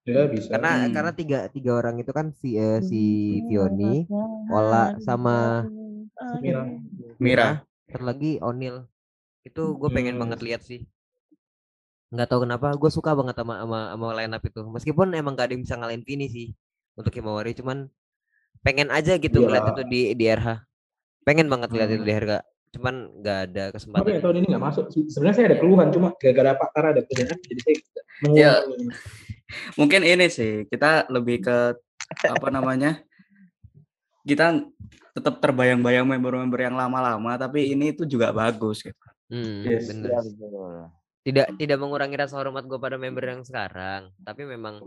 [0.09, 0.49] Ya bisa.
[0.53, 0.93] Karena Hmm.
[0.95, 2.99] karena tiga tiga orang itu kan si eh, si
[3.47, 3.93] Vioni,
[4.57, 5.35] Ola sama
[6.43, 6.63] Mira.
[7.19, 7.47] Mira.
[7.89, 8.75] satu lagi Onil.
[9.47, 10.21] Itu gue pengen Hmm.
[10.21, 10.79] banget lihat sih.
[12.13, 14.61] Nggak tahu kenapa, gue suka banget sama sama sama line up itu.
[14.75, 16.47] Meskipun emang gak ada yang bisa ngalahin Vini sih
[16.97, 17.77] untuk Himawari, cuman
[18.65, 19.45] pengen aja gitu Iya.
[19.45, 20.49] ngeliat itu di di RH.
[21.27, 22.09] Pengen banget lihat itu Hmm.
[22.09, 22.33] di RH.
[22.69, 24.09] Cuman nggak ada Tapi kesempatan.
[24.13, 24.85] yang tahun ini nggak masuk.
[24.93, 27.77] Se- Sebenarnya saya ada keluhan, cuma gara-gara Pak Tara ada kerjaan, jadi saya.
[28.35, 28.53] Ya.
[29.73, 31.57] Mungkin ini sih kita lebih ke
[32.35, 33.01] apa namanya?
[34.21, 34.61] Kita
[35.09, 38.85] tetap terbayang-bayang member-member yang lama-lama, tapi ini itu juga bagus.
[38.85, 39.05] Gitu.
[39.29, 39.89] Hmm, Yes.
[39.89, 40.09] bener.
[40.13, 40.73] Betul.
[41.19, 44.85] Tidak tidak mengurangi rasa hormat gue pada member yang sekarang, tapi memang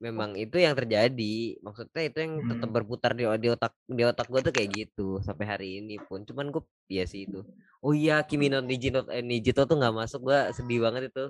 [0.00, 1.60] memang itu yang terjadi.
[1.60, 2.76] Maksudnya itu yang tetap Hmm.
[2.80, 6.24] berputar di, di otak di otak gue tuh kayak gitu sampai hari ini pun.
[6.24, 7.44] Cuman gue ya sih itu.
[7.84, 11.24] Oh iya Kimi no Nijito, eh, Nijito tuh nggak masuk gue sedih banget itu.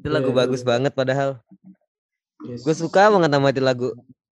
[0.00, 1.38] Itu Iya, lagu itu- bagus banget padahal.
[2.40, 2.64] Yes.
[2.64, 3.88] Gue suka banget sama itu lagu.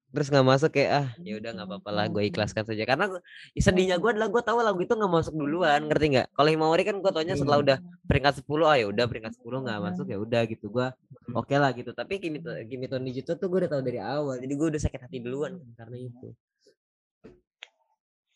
[0.08, 3.24] Terus nggak masuk kayak ah ya udah nggak apa-apa lah gue ikhlaskan saja karena gua-
[3.54, 6.96] sedihnya gue adalah gue tahu lagu itu nggak masuk duluan ngerti nggak kalau Himawari kan
[6.96, 7.66] gue taunya setelah Hmm.
[7.66, 10.86] udah peringkat 10 ah ya udah peringkat 10 nggak masuk ya udah gitu gue
[11.30, 14.36] oke lah gitu tapi Kimi to Kimi to Nijito tuh gue udah tahu dari awal
[14.36, 16.28] jadi gue udah sakit hati duluan kan karena itu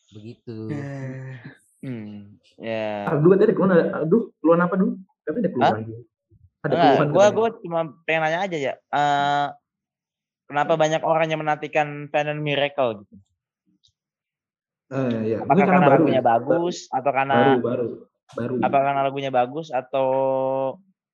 [0.09, 0.57] begitu
[1.83, 2.39] Hmm.
[2.55, 3.11] Ya.
[3.11, 5.03] Aduh, tadi keluhan ada, aduh, keluhan apa dulu?
[5.19, 5.73] Tapi ada keluhan.
[5.75, 5.95] lagi.
[6.63, 7.31] Ada gua katanya.
[7.35, 8.73] gua cuma pengen nanya aja ya.
[8.79, 9.47] eh,
[10.53, 13.15] kenapa banyak orang yang menantikan Fan Miracle gitu?
[14.93, 15.37] Eh, ya.
[15.41, 16.25] Apakah Mungkin karena baru lagunya ya.
[16.37, 17.87] bagus atau karena Baru, baru,
[18.37, 18.53] baru.
[18.61, 20.07] apa karena lagunya bagus atau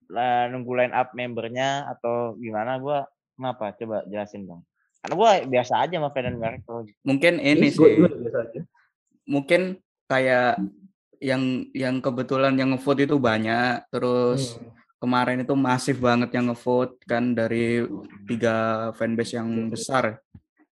[0.09, 3.07] eh, nunggu line up membernya atau gimana gua
[3.39, 4.61] kenapa coba jelasin dong
[4.99, 6.99] karena gua biasa aja sama Fan Miracle gitu.
[7.07, 7.79] Mungkin ini sih.
[7.79, 8.61] gua biasa aja.
[9.23, 9.61] Mungkin
[10.11, 10.59] kayak
[11.19, 14.75] yang yang kebetulan yang ngevote itu banyak terus Hmm.
[14.99, 17.87] Kemarin itu masif banget yang ngevote kan dari
[18.27, 20.19] tiga fanbase yang besar.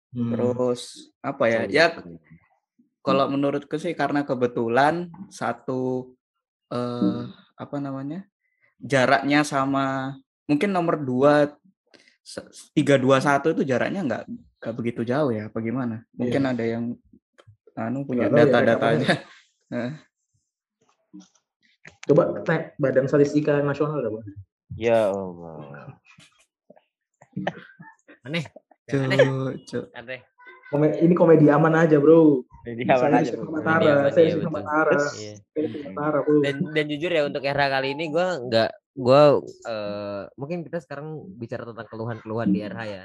[0.10, 0.34] Hmm.
[0.34, 1.86] terus apa ya ya
[3.06, 6.14] kalau menurutku sih karena kebetulan satu
[6.74, 8.26] eh apa namanya
[8.82, 10.18] jaraknya sama
[10.50, 11.54] mungkin nomor dua
[12.74, 14.24] tiga dua satu itu jaraknya nggak
[14.60, 16.02] nggak begitu jauh ya apa gimana?
[16.18, 16.52] Mungkin Iya.
[16.58, 16.84] ada yang
[17.78, 19.08] anu punya Nggak tahu ya, data-datanya
[22.10, 24.26] Coba tanya Badan Statistika Nasional Bang.
[24.74, 25.94] ya Allah
[28.26, 28.44] aneh
[28.86, 29.18] Cuk, aneh
[29.66, 29.86] cuk.
[29.94, 30.20] aneh
[30.70, 32.46] Kome- ini komedi aman aja, Bro.
[32.62, 33.46] Saya apa aja suka bro?
[33.50, 34.30] sama Komedi Tara, aman, saya iya.
[35.10, 35.34] Iya.
[35.50, 36.38] Saya suka sama Tara, Bro.
[36.46, 39.22] dan dan jujur ya untuk era kali ini gue nggak gue
[39.66, 41.08] eh, mungkin kita sekarang
[41.42, 43.04] bicara tentang keluhan-keluhan di RH ya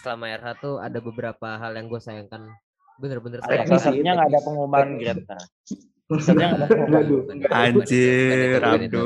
[0.00, 2.48] selama RH tuh ada beberapa hal yang gue sayangkan
[2.96, 5.26] bener-bener Teknis salah satunya nggak ada pengumuman Teknis.
[7.50, 8.86] Anjir, Abdul.
[8.86, 9.04] itu.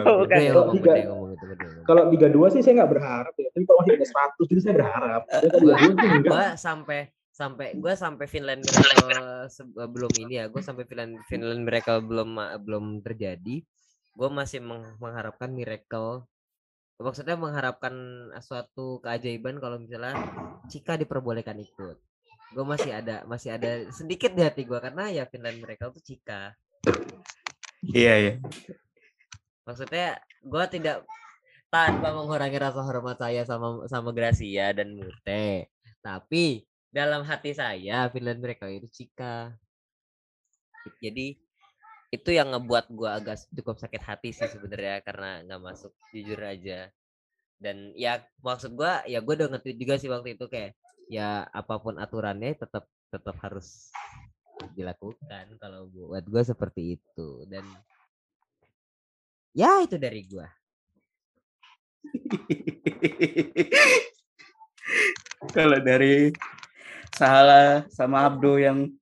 [0.00, 0.28] Oh, bukan.
[0.30, 0.88] Gede yang ngomong, Tiga.
[0.88, 1.86] gede yang ngomong itu, gede yang ngomong.
[1.86, 3.48] Kalau Liga 2 sih saya nggak berharap ya.
[3.52, 5.22] Tapi kalau masih ada 100 jadi saya berharap.
[5.26, 6.32] Tapi kalau Liga 2 sih enggak.
[6.32, 7.00] Gua sampai
[7.30, 12.84] sampai gue sampai Finland Miracle sebelum ini ya gue sampai Finland Finland Miracle belum belum
[13.00, 13.64] terjadi
[14.12, 16.28] gue masih meng- mengharapkan miracle
[17.00, 17.96] maksudnya mengharapkan
[18.44, 20.20] suatu keajaiban kalau misalnya
[20.68, 21.96] Cika diperbolehkan ikut
[22.50, 26.54] gue masih ada masih ada sedikit di hati gue karena ya Finland Miracle tuh Cika.
[27.80, 28.34] Iya, iya.
[29.64, 31.06] maksudnya gue tidak
[31.70, 35.70] tanpa mengurangi rasa hormat saya sama sama Gracia dan Mute
[36.02, 39.54] tapi dalam hati saya Finland mereka itu Cika.
[40.98, 41.38] Jadi
[42.10, 46.90] itu yang ngebuat gue agak cukup sakit hati sih sebenarnya karena nggak masuk jujur aja.
[47.60, 50.74] Dan ya maksud gue ya gue udah ngerti juga sih waktu itu kayak
[51.10, 53.90] ya apa pun aturannya tetap tetap harus
[54.78, 57.66] dilakukan kalau buat gue seperti itu dan
[59.50, 60.46] ya itu dari gua
[65.56, 66.28] Kalau dari
[67.16, 68.92] Salah sama Abdo yang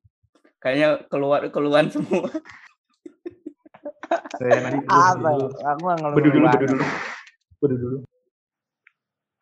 [0.63, 2.31] kayaknya keluar keluhan semua.
[4.39, 5.49] Saya nanti Apa ya?
[5.75, 6.85] Aku nggak ngeluh Bedu dulu, bedu dulu.
[7.59, 7.99] Bedu dulu.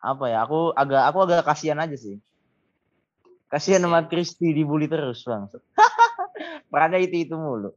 [0.01, 0.41] Apa ya?
[0.45, 2.21] Aku agak aku agak kasihan aja sih.
[3.47, 5.47] Kasihan sama Kristi dibully terus bang.
[6.71, 7.71] Perannya itu itu mulu.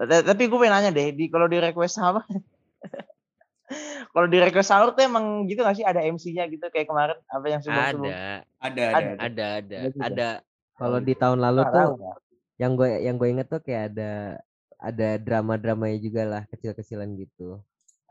[0.00, 2.26] Tapi gue pengen nanya deh, di kalau di request sama,
[4.12, 7.46] kalau di request sahur tuh emang gitu gak sih ada MC-nya gitu kayak kemarin apa
[7.46, 8.98] yang sebelum sebelum ada Ada, Ada.
[8.98, 9.06] ada.
[9.22, 10.28] ada ada Ada
[10.74, 12.18] kalau di tahun lalu tuh Kak.
[12.58, 14.10] yang gue yang gue inget tuh kayak ada
[14.82, 17.62] ada drama dramanya juga lah kecil-kecilan gitu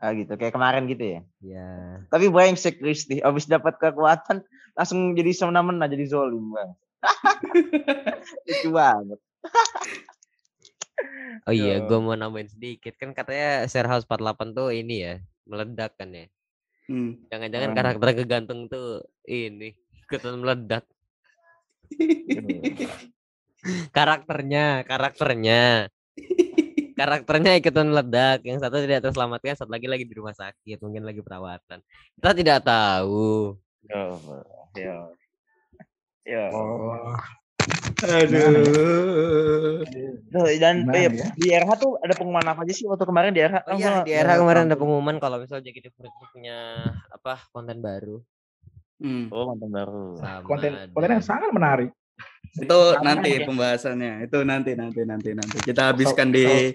[0.04, 1.20] Ah gitu kayak kemarin gitu ya.
[1.40, 1.68] ya
[2.12, 4.44] Tapi brengsek Kristi, abis dapat kekuatan
[4.76, 6.76] langsung jadi semena-mena jadi zolim bang.
[8.52, 9.16] Lucu banget.
[11.48, 15.14] oh iya gue mau nambahin sedikit kan katanya share house 48 tuh ini ya
[15.48, 16.28] meledak kan ya
[16.84, 17.16] Hmm.
[17.32, 17.76] Jangan-jangan Ah.
[17.80, 19.72] karakter kegantung tuh ini
[20.04, 20.84] ikutan meledak.
[23.96, 25.88] Karakternya, karakternya.
[26.94, 28.46] Karakternya ikutan meledak.
[28.46, 31.78] Yang satu tidak terselamatkan, satu lagi lagi di rumah sakit, mungkin lagi perawatan.
[32.18, 33.58] Kita tidak tahu.
[33.90, 34.02] Ya,
[34.78, 34.96] ya.
[36.24, 36.44] Ya.
[36.54, 37.12] Oh,
[38.04, 39.84] Aduh.
[40.32, 41.28] Tuh, Dan Gimana eh, ya?
[41.36, 43.56] di RH tuh ada pengumuman apa aja sih waktu kemarin di RH?
[43.70, 45.88] Oh iya, di era kemarin ada pengumuman kalau misalnya itu
[46.32, 46.80] punya
[47.12, 48.20] apa konten baru.
[49.00, 49.28] Hmm.
[49.32, 50.04] Oh, mantan baru.
[50.20, 51.90] Sama konten ada- konten yang sangat menarik.
[52.54, 53.46] Itu Sama nanti aja.
[53.50, 54.12] pembahasannya.
[54.30, 55.56] Itu nanti nanti nanti nanti.
[55.60, 56.70] Kita habiskan di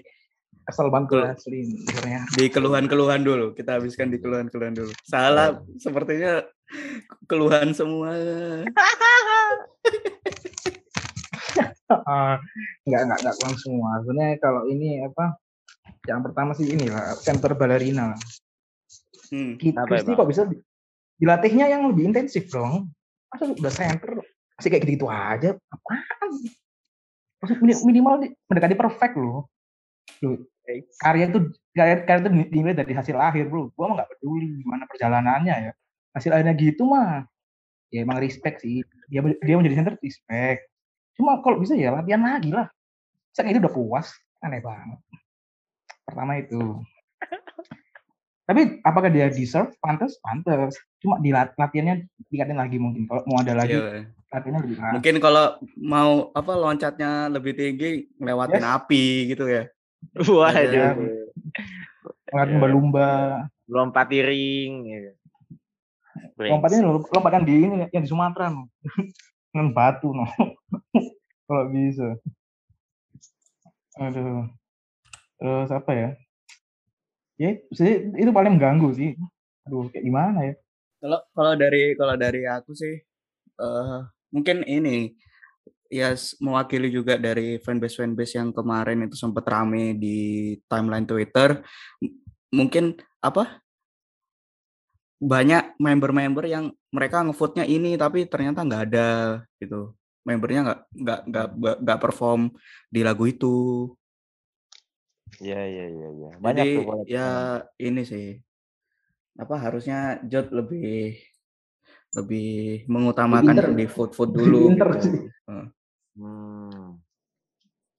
[0.60, 1.34] Asal bantu Betul.
[1.34, 2.20] asli sebenarnya.
[2.30, 3.46] di keluhan-keluhan dulu.
[3.58, 4.92] Kita habiskan di keluhan-keluhan dulu.
[5.02, 6.44] Salah sepertinya
[7.26, 8.14] keluhan semua.
[11.90, 12.38] Ah,
[12.86, 13.90] nggak nggak nggak kurang semua.
[14.06, 15.34] Sebenarnya kalau ini apa?
[16.06, 18.14] Yang pertama sih inilah center balerina.
[19.34, 19.58] Hmm.
[19.58, 20.18] Kita ya, Kristi Bang?
[20.22, 20.62] kok bisa di-
[21.18, 22.94] dilatihnya yang lebih intensif dong.
[23.26, 24.19] Masa udah center
[24.60, 25.56] masih kayak gitu, aja?
[25.72, 26.04] Apaan?
[27.88, 29.48] Minimal mendekati perfect loh.
[30.20, 30.36] Loh,
[31.00, 31.38] karya itu
[31.72, 33.72] karya, karya itu dinilai dari hasil akhir bro.
[33.72, 35.72] Gua mah nggak peduli gimana perjalanannya ya.
[36.12, 37.24] Hasil akhirnya gitu mah.
[37.88, 38.84] Ya emang respect sih.
[39.08, 40.68] Dia dia menjadi center respect.
[41.16, 42.68] Cuma kalau bisa ya latihan lagi lah.
[43.32, 44.12] Saya itu udah puas.
[44.44, 45.00] Aneh banget.
[46.04, 46.60] Pertama itu.
[48.48, 49.72] Tapi apakah dia deserve?
[49.80, 50.76] Pantas, pantas.
[51.00, 53.08] Cuma di lat- latihannya dikatin lagi mungkin.
[53.08, 54.19] Kalau mau ada lagi Iya.
[54.30, 54.92] Latihannya lebih keras.
[54.94, 55.44] Mungkin kalau
[55.76, 58.74] mau apa loncatnya lebih tinggi ngelewatin Yes.
[58.78, 59.62] api gitu ya.
[60.30, 60.54] Waduh.
[60.54, 60.86] Ada.
[62.30, 62.52] Latihan Iya.
[62.54, 63.08] lumba-lumba.
[63.66, 64.72] Lompat tiring.
[64.86, 65.10] gitu.
[66.40, 68.70] Lompatnya lo- lompatan di ini yang di Sumatera no.
[69.50, 70.24] Dengan batu no.
[71.46, 72.14] Kalau bisa.
[73.98, 74.46] Aduh.
[75.36, 76.08] Terus apa ya?
[77.34, 79.16] Ya, sih, itu paling mengganggu sih.
[79.64, 80.54] Aduh, kayak gimana ya?
[81.00, 83.00] Kalau kalau dari kalau dari aku sih
[83.56, 84.00] eh
[84.34, 85.14] mungkin ini
[85.90, 90.18] ya mewakili juga dari fanbase fanbase yang kemarin itu sempat rame di
[90.70, 91.60] timeline Twitter.
[92.54, 93.58] Mungkin apa
[95.20, 99.10] banyak member-member yang mereka ngevote-nya ini tapi ternyata nggak ada
[99.60, 99.92] gitu.
[100.24, 101.48] Membernya nggak nggak nggak
[101.84, 102.54] nggak- perform
[102.88, 103.90] di lagu itu.
[105.42, 106.30] Iya, iya, iya, iya.
[106.38, 107.28] Banyak Jadi tuh ya
[107.82, 108.26] ini sih
[109.40, 111.16] apa harusnya Jod lebih
[112.10, 112.50] lebih
[112.86, 113.70] mengutamakan pinter.
[113.72, 115.30] di food food Lebih dulu gitu.
[115.46, 115.66] Heeh.
[116.18, 116.98] Hmm.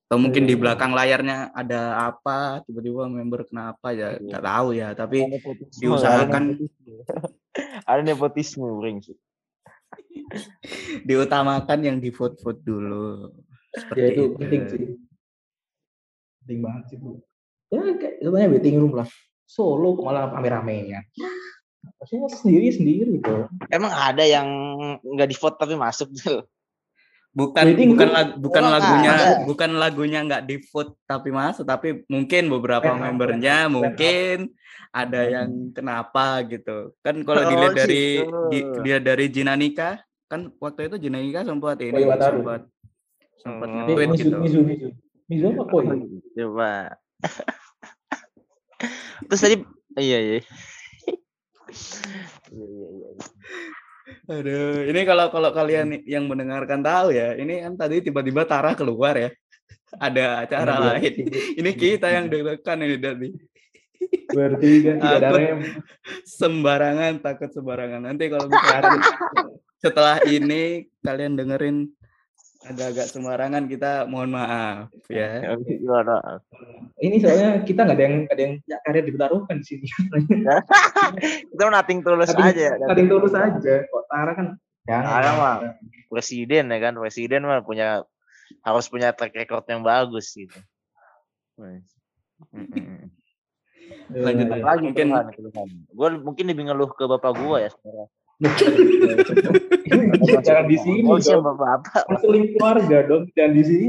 [0.05, 0.59] Atau mungkin di Iya.
[0.59, 4.27] belakang layarnya ada apa tiba-tiba member kenapa ya Iya.
[4.27, 6.43] nggak tahu ya tapi Ada nepotisme, diusahakan
[7.87, 8.67] ada nepotisme.
[8.79, 9.17] brengsek.
[11.07, 13.31] diutamakan yang di food food dulu.
[13.71, 14.81] Seperti Ya itu penting sih.
[16.43, 17.23] Penting banget sih, Bu.
[17.71, 19.07] Ya kayak sebenarnya waiting room lah.
[19.47, 21.07] Solo kok malah rame-ramean.
[22.01, 23.45] Harusnya sendiri-sendiri tuh.
[23.69, 24.47] Emang ada yang
[24.99, 26.41] nggak di vote tapi masuk tuh.
[27.31, 28.17] Bukan Waiting bukan room.
[28.17, 29.27] lag- bukan Oh, lagunya ada.
[29.47, 33.71] bukan lagunya nggak di vote tapi masuk tapi mungkin beberapa up, membernya up.
[33.71, 34.51] mungkin
[34.91, 38.39] ada yang kenapa gitu kan kalau Oh, dilihat dari gitu.
[38.51, 39.89] di- dilihat dari Jinanika
[40.27, 42.61] kan waktu itu Jinanika sempat ini Koi sempat
[43.39, 43.75] sempat Oh.
[43.79, 44.87] nge-tweet Mizu, gitu Mizu, Mizu.
[45.31, 45.85] Mizu apa koi?
[46.35, 46.71] Coba.
[49.23, 49.55] Terus tadi
[49.95, 50.39] iya iya.
[52.51, 53.09] Iya iya iya.
[54.27, 59.15] Aduh, ini kalau kalau kalian yang mendengarkan tahu ya, ini kan tadi tiba-tiba Tara keluar
[59.15, 59.29] ya.
[59.91, 61.13] Ada acara dia lain.
[61.59, 63.29] Ini kita yang deg-degan ini dari
[64.31, 65.59] Bertiga tidak ada rem.
[66.25, 68.01] sembarangan, takut sembarangan.
[68.09, 68.97] Nanti kalau misalnya
[69.83, 71.91] setelah ini kalian dengerin
[72.61, 75.57] agak-agak sembarangan kita mohon maaf ya.
[75.65, 76.41] Gimana?
[77.01, 79.85] Ini soalnya kita nggak ada yang ada yang punya karya ditaruhkan di sini.
[81.51, 82.77] Kita mau nating tulus aja.
[82.77, 83.73] Nating tulus aja.
[83.89, 84.47] Kok Tara kan
[84.85, 85.09] jangan.
[85.09, 85.55] Tara mah.
[86.11, 88.05] Presiden ya kan, presiden mah punya
[88.61, 90.59] harus punya track record yang bagus gitu.
[94.11, 94.47] Lanjut.
[94.61, 95.11] Lagi Mungkin-.
[95.89, 98.09] Gue mungkin lebih ngeluh ke bapak gua ya sekarang.
[100.41, 101.43] Jangan di sini Oh, dong.
[101.45, 102.03] bapak-bapak.
[102.07, 103.87] Konseling keluarga dong, jangan di sini.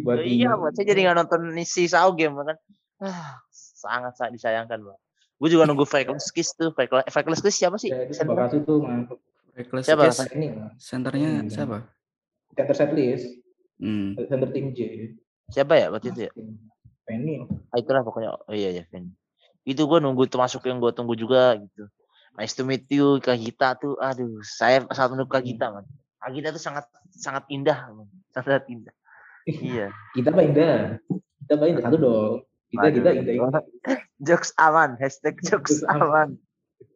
[0.00, 2.56] Buat iya, buat saya jadi nggak nonton si Sao Game kan.
[3.02, 4.98] Ah, sangat sangat disayangkan, Bang.
[5.36, 6.72] Gue juga nunggu Freckles Kiss tuh.
[6.72, 7.92] Freckles Freckles Kiss siapa sih?
[7.92, 9.18] Ya, itu Center- bakal tuh mantap.
[9.52, 10.04] Reckless Siapa?
[10.06, 11.48] Kiss, Ini senternya Hmm.
[11.48, 11.76] siapa?
[12.52, 13.24] Center set list,
[13.76, 14.12] Hmm.
[14.16, 14.80] center tim J.
[15.48, 16.32] Siapa ya waktu itu ya?
[17.04, 17.40] Penny.
[17.72, 18.36] Ah, itulah pokoknya.
[18.36, 19.12] Oh iya ya, Vin.
[19.62, 21.88] Itu gue nunggu termasuk yang gue tunggu juga gitu.
[22.36, 23.96] Nice to meet you, Kak Gita tuh.
[23.96, 25.88] Aduh, saya sangat menunggu Kak Gita, man.
[26.20, 26.84] Kak Gita tuh sangat
[27.16, 28.08] sangat indah, man.
[28.36, 28.92] sangat indah.
[29.48, 29.88] Iya.
[30.12, 31.00] Kita apa indah?
[31.40, 31.82] Kita apa indah?
[31.88, 32.34] Satu dong.
[32.68, 33.34] Kita kita indah.
[33.40, 33.64] indah.
[34.26, 36.36] Jokes aman, hashtag jokes Jokes aman.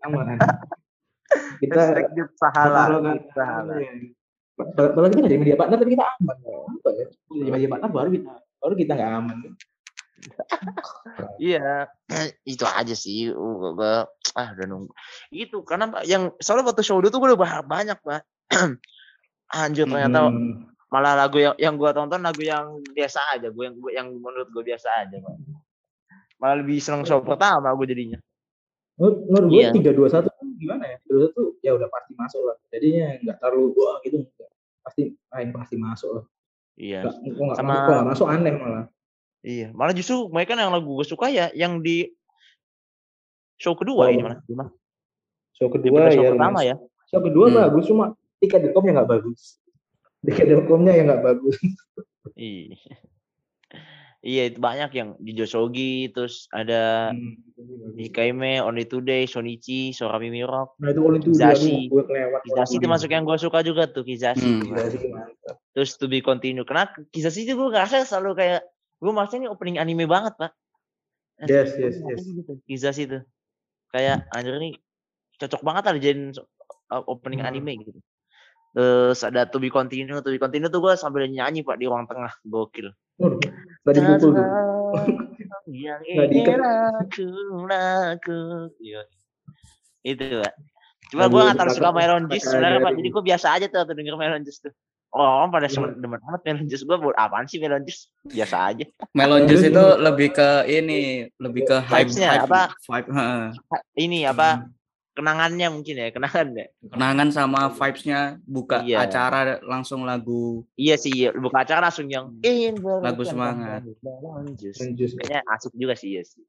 [0.04, 0.36] aman.
[1.62, 2.80] kita Hashtag Jut Sahala.
[2.90, 3.00] kalau
[3.32, 3.74] Sahala.
[4.60, 6.36] kita nggak jadi media partner tapi kita aman.
[6.80, 7.06] Apa ya?
[7.32, 9.38] Jadi media partner baru kita baru kita nggak aman.
[11.36, 11.88] Iya,
[12.44, 13.32] itu aja sih.
[13.32, 14.92] Gua, gua- ah udah nunggu.
[15.30, 18.22] Itu karena Pak, yang soalnya waktu show dulu tuh gue udah bahas banyak pak.
[19.50, 20.70] Anjir ternyata Hmm.
[20.88, 23.50] malah lagu yang yang gue tonton lagu yang biasa aja.
[23.50, 25.34] Gue yang gua, yang menurut gue biasa aja pak.
[26.38, 28.18] Malah lebih seneng show pertama gue jadinya.
[29.00, 29.72] Menurut, gue Iya.
[29.72, 30.28] tiga dua satu
[30.60, 30.96] gimana ya?
[31.00, 32.56] Tiga dua satu ya udah pasti masuk lah.
[32.68, 34.16] Jadinya nggak terlalu wah gitu.
[34.84, 36.24] Pasti main pasti masuk lah.
[36.76, 37.00] Iya.
[37.08, 38.84] Kok nggak Sama- masuk, masuk aneh malah.
[39.40, 39.72] Iya.
[39.72, 42.08] Malah justru mereka yang lagu gue suka ya yang di
[43.56, 44.40] show kedua Oh, ini mana?
[44.44, 44.70] Gimana?
[45.52, 46.30] Show kedua show ya.
[46.32, 46.76] pertama ya.
[47.08, 47.56] Show kedua Hmm.
[47.58, 48.04] bagus cuma
[48.38, 49.60] tiket.com yang nggak bagus.
[50.20, 51.56] Tiket.com-nya yang nggak bagus.
[52.34, 52.76] Iya.
[54.20, 57.40] Iya itu banyak yang di Josogi terus ada Hmm.
[57.96, 61.20] Hikaime, Only Today, Shonichi, Sorami Mirok, Nah itu dia
[61.52, 61.88] Kizashi.
[61.88, 62.40] gue kelewat.
[62.42, 64.44] Kizashi itu masuk yang gue suka juga tuh Kizashi.
[64.46, 64.60] Hmm.
[64.62, 64.76] tuh.
[64.76, 65.56] Kizashi mantap.
[65.72, 66.64] Terus To Be Continue.
[66.64, 68.60] Karena Kizashi itu gue ngerasa selalu kayak
[69.00, 70.52] gue merasa ini opening anime banget pak.
[71.40, 72.20] Nah, Yes, yes, yes.
[72.20, 72.52] Gitu.
[72.68, 73.18] Kizashi itu
[73.90, 74.76] kayak anjir ini
[75.40, 75.82] cocok banget
[76.36, 76.46] so-
[76.92, 77.48] uh, opening Hmm.
[77.48, 77.96] anime gitu.
[78.70, 82.04] Terus ada To Be Continue, To Be Continue tuh gue sambil nyanyi pak di ruang
[82.06, 82.92] tengah, gokil.
[83.82, 84.46] Nggak dipukul tuh.
[85.70, 87.26] yang Nggak ingin aku
[87.66, 88.40] laku.
[88.78, 89.00] Iya.
[90.04, 90.52] Itu pak.
[91.10, 91.90] Cuma gue gak terlalu suka
[92.30, 92.92] Juice pakai sebenarnya pak.
[92.94, 94.72] Jadi gue biasa aja tuh waktu denger Melon Juice tuh.
[95.10, 95.74] Oh, orang pada Iya.
[95.74, 96.86] semen demen amat Melon Juice.
[96.86, 98.14] Gue buat apaan sih Melon Juice?
[98.22, 98.86] Biasa aja.
[99.10, 101.00] Melon Juice Terus itu lebih ke ini,
[101.36, 102.62] lebih ke hype Vibes-nya, hype, apa?
[102.78, 103.44] vibe, heeh.
[103.68, 104.48] Ha- Ini apa?
[105.10, 106.66] Kenangannya mungkin ya, kenangan ya.
[106.86, 109.02] kenangan sama vibes-nya buka Iya.
[109.04, 111.34] acara langsung lagu Iya sih, iya.
[111.34, 113.80] buka acara langsung yang ingin Lagu berikan semangat.
[114.00, 114.78] Melon Juice.
[114.78, 115.10] Lanjut.
[115.18, 116.40] Kayaknya asik juga sih, iya sih.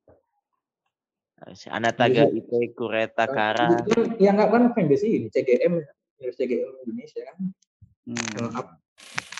[1.67, 3.81] Anataga Iya Ite Kureta Kara.
[4.21, 5.81] Yang nggak kan fanbase ini CGM
[6.29, 7.37] CGM Indonesia kan.
[8.05, 8.49] Hmm.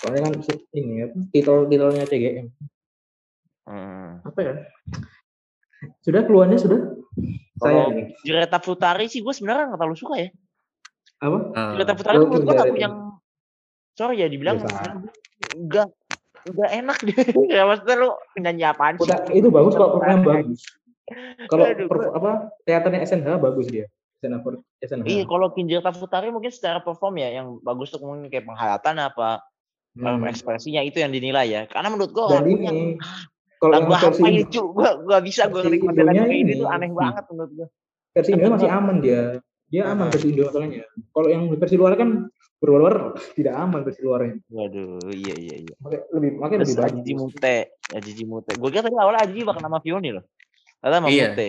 [0.02, 0.32] Soalnya kan
[0.74, 2.46] ini apa titel titelnya CGM.
[3.66, 4.22] Hmm.
[4.26, 4.52] Apa ya?
[6.02, 6.80] Sudah keluarnya sudah?
[7.62, 8.02] Saya Kalau ini.
[8.26, 10.28] Jureta Futari sih gue sebenarnya nggak terlalu suka ya.
[11.22, 11.38] Apa?
[11.54, 12.94] Eh, Jureta Futari tuh menurut gue lagu yang
[13.94, 14.62] sorry ya dibilang
[15.54, 15.88] enggak
[16.42, 17.16] enggak enak deh.
[17.54, 19.06] ya maksudnya lu penyanyi apaan sih?
[19.06, 20.60] Putar- itu bagus kok performanya bagus.
[21.50, 21.64] Kalau
[22.14, 22.30] apa
[22.66, 23.86] teaternya SNH bagus dia.
[24.22, 25.04] SNH per- SNH.
[25.04, 29.42] Iya, kalau Kinjata Futari mungkin secara perform ya yang bagus tuh mungkin kayak penghayatan apa
[29.92, 30.08] Hmm.
[30.08, 31.62] um, ekspresinya itu yang dinilai ya.
[31.66, 32.96] Karena menurut gua Dan lagunya ini
[33.58, 34.64] kalau lagu yang apa ini cuy?
[34.64, 36.52] Gua gua bisa gua versi nikmatin lagu kayak ini ini.
[36.56, 36.96] tuh aneh Hmm.
[36.96, 37.68] banget menurut gua.
[38.12, 39.20] versi Indo masih aman dia.
[39.68, 40.84] Dia aman versi Indo masalahnya.
[40.86, 42.08] Kalau yang versi luar kan
[42.56, 42.94] berluar
[43.34, 44.34] tidak aman versi luarnya.
[44.48, 45.74] Waduh, iya iya iya.
[45.76, 46.92] Makanya lebih makanya Terus lebih bagus.
[46.94, 47.56] Ajiji Mute,
[47.90, 48.52] Ajiji Mute.
[48.54, 50.24] Gua kira tadi awalnya Ajiji bakal nama Pioni loh.
[50.78, 51.26] Ternyata sama Iya.
[51.28, 51.48] Mute.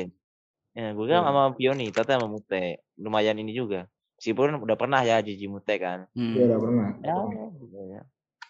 [0.73, 1.27] Ya, gua kira Iya.
[1.29, 2.81] sama Pioni, ternyata sama Mute.
[2.97, 3.85] Lumayan ini juga.
[4.17, 6.09] Meskipun udah pernah ya Ajiji Mute kan.
[6.13, 6.33] hmm.
[6.33, 6.87] Dia udah pernah.
[6.99, 7.15] Ya,
[7.57, 8.01] gitu ya.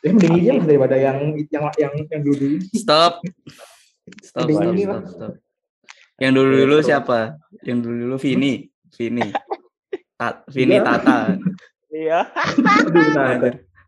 [0.04, 1.18] Ya mending ini lah daripada yang
[1.48, 2.58] yang yang yang dulu dulu.
[2.76, 3.24] Stop.
[4.20, 4.76] Stop, stop,
[5.08, 5.34] stop.
[6.20, 6.88] Yang dulu-dulu Terus.
[6.88, 7.20] siapa?
[7.64, 8.54] Yang dulu-dulu Vini.
[8.94, 9.28] Vini.
[10.14, 10.84] Ta Vini Iya.
[10.84, 11.20] Tata.
[11.88, 12.20] Iya.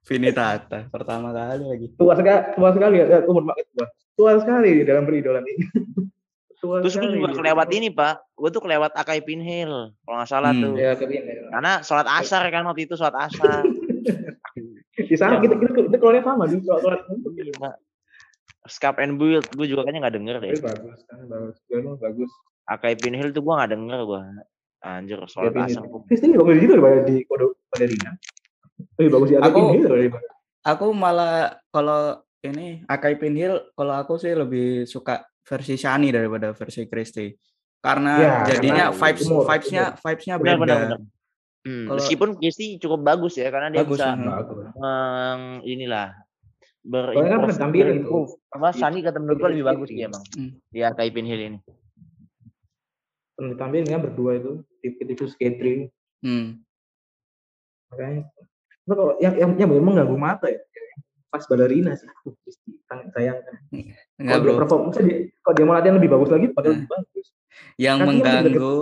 [0.08, 0.80] Vini Tata.
[0.88, 1.88] Pertama kali lagi.
[2.00, 3.86] tua sekali, tua sekali ya, umur banget tua.
[4.16, 5.64] Tua sekali dalam beridolan ini.
[6.58, 10.52] tua Terus gue juga kelewat ini pak, gue tuh kelewat Akai Pinhill, kalau nggak salah
[10.52, 10.62] Hmm.
[10.62, 10.74] tuh.
[10.76, 11.22] Ya, ya.
[11.50, 13.64] Karena sholat asar kan waktu itu sholat asar.
[14.96, 17.04] Di sana kita kita kita keluarnya sama di sholat
[17.36, 17.76] Iya.
[18.66, 20.50] Scap and Build, gue juga kayaknya nggak denger deh.
[20.52, 21.56] Tapi bagus kan bagus.
[22.00, 22.32] Bagus.
[22.66, 24.22] Akai Pinhill tuh gue nggak denger gue.
[24.82, 25.82] Anjir, sholat Kevin asar.
[25.86, 28.12] lebih bagus gitu daripada di kode pada Rina.
[28.96, 30.28] Lebih bagus di Aku- Akin daripada.
[30.66, 31.36] Aku malah
[31.70, 32.02] kalau
[32.42, 37.30] ini Akai Pinhill kalau aku sih lebih suka versi Shani daripada versi Christy.
[37.80, 40.60] Karena Ya, jadinya karena vibes umur, vibes-nya vibes-nya Benar, beda.
[40.60, 41.00] benar, benar.
[41.66, 44.14] Hmm, Kalau- meskipun Kisti cukup bagus ya, karena dia Bagus, bisa.
[44.14, 44.66] Bagus.
[44.76, 46.10] meng, inilah
[46.86, 47.42] Soalnya kan
[47.74, 48.32] berimprove.
[48.54, 50.10] Apa Shani kata menurut gue lebih bagus dia Hmm.
[50.14, 50.24] emang.
[50.38, 50.52] Hmm.
[50.70, 51.60] Di Akai Pinhill ini.
[53.36, 55.90] Ditampilin kan berdua itu itu skatering.
[56.22, 56.62] Hmm.
[57.90, 58.30] Makanya
[58.86, 60.62] kalau yang yang yang benar mengganggu mata ya.
[61.36, 62.08] Pas balerina sih.
[62.08, 63.38] Aduh, Kristi, sayang sayang.
[64.16, 64.60] Enggak, Kalau dia Bro.
[64.64, 66.80] perform, maksudnya dia, kalau dia mau latihan lebih bagus lagi, padahal Nah.
[66.80, 67.26] lebih bagus.
[67.76, 68.76] Yang masih mengganggu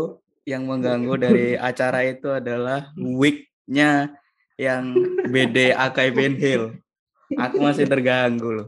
[0.43, 4.13] yang mengganggu dari acara itu adalah wig-nya
[4.53, 4.83] yang
[5.25, 6.77] BD Akai Pinhill.
[7.33, 8.67] Aku masih terganggu loh.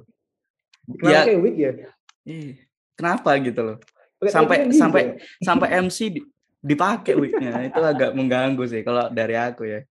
[0.87, 1.71] Kenapa Ya, kayak wig ya?
[2.25, 2.57] ih,
[2.97, 3.77] kenapa gitu loh?
[4.25, 5.13] Sampai gitu sampai ya?
[5.43, 6.25] sampai MC di-
[6.59, 7.69] dipakai wig-nya.
[7.69, 9.85] Itu agak mengganggu sih kalau dari aku ya.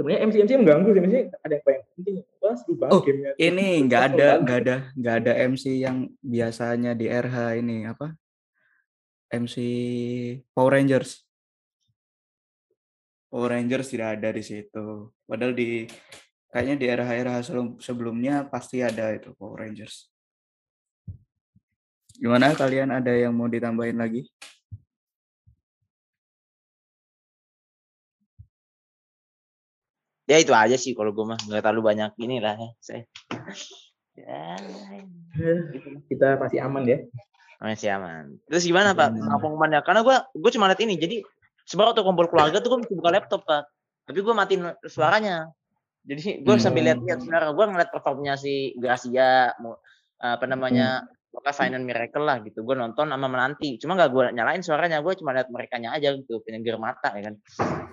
[0.00, 2.14] Sebenarnya MC MC mengganggu sih, MC ada yang paling penting.
[2.40, 3.30] Wah, seru banget Oh, gamenya.
[3.36, 8.16] Ini nggak ada nggak ada nggak ada MC yang biasanya di RH ini apa?
[9.28, 9.56] MC
[10.56, 11.20] Power Rangers.
[13.28, 15.12] Power Rangers tidak ada di situ.
[15.28, 15.84] Padahal di
[16.48, 20.08] kayaknya di era-era sebelum- sebelumnya pasti ada itu Power Rangers.
[22.16, 24.24] Gimana kalian ada yang mau ditambahin lagi?
[30.30, 32.70] Ya itu aja sih kalau gue mah nggak terlalu banyak inilah ya.
[32.78, 33.02] Saya.
[34.14, 34.54] Ya,
[36.06, 37.02] Kita masih aman ya.
[37.58, 38.38] masih aman.
[38.46, 39.10] Terus gimana Pak?
[39.10, 39.82] Sama pengumumannya?
[39.82, 40.94] Karena gue gue cuma lihat ini.
[40.94, 41.26] Jadi
[41.66, 43.62] sebenarnya waktu kumpul keluarga tuh gue mesti buka laptop Pak.
[44.06, 45.50] Tapi gue matiin suaranya.
[46.06, 49.52] Jadi gue sambil lihat-lihat sebenarnya gue ngeliat performnya si Gracia,
[50.16, 51.04] apa namanya,
[51.34, 52.62] pokoknya Final Miracle lah gitu.
[52.62, 53.82] Gue nonton sama menanti.
[53.82, 55.02] Cuma nggak gue nyalain suaranya.
[55.02, 57.34] Gue cuma lihat mereka aja gitu, penyegar mata ya kan.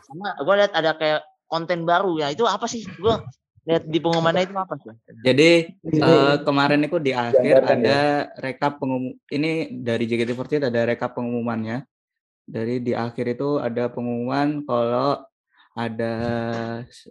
[0.05, 2.27] Sama gue lihat ada kayak konten baru ya.
[2.29, 2.83] Itu apa sih?
[2.99, 3.15] Gue
[3.67, 4.91] lihat di pengumumannya itu apa sih?
[5.23, 5.51] Jadi
[5.83, 7.99] eh, kemarin itu di akhir ada
[8.39, 11.83] rekap pengumum ini dari JKT48 ada rekap pengumumannya.
[12.47, 15.19] Dari di akhir itu ada pengumuman kalau
[15.75, 16.13] ada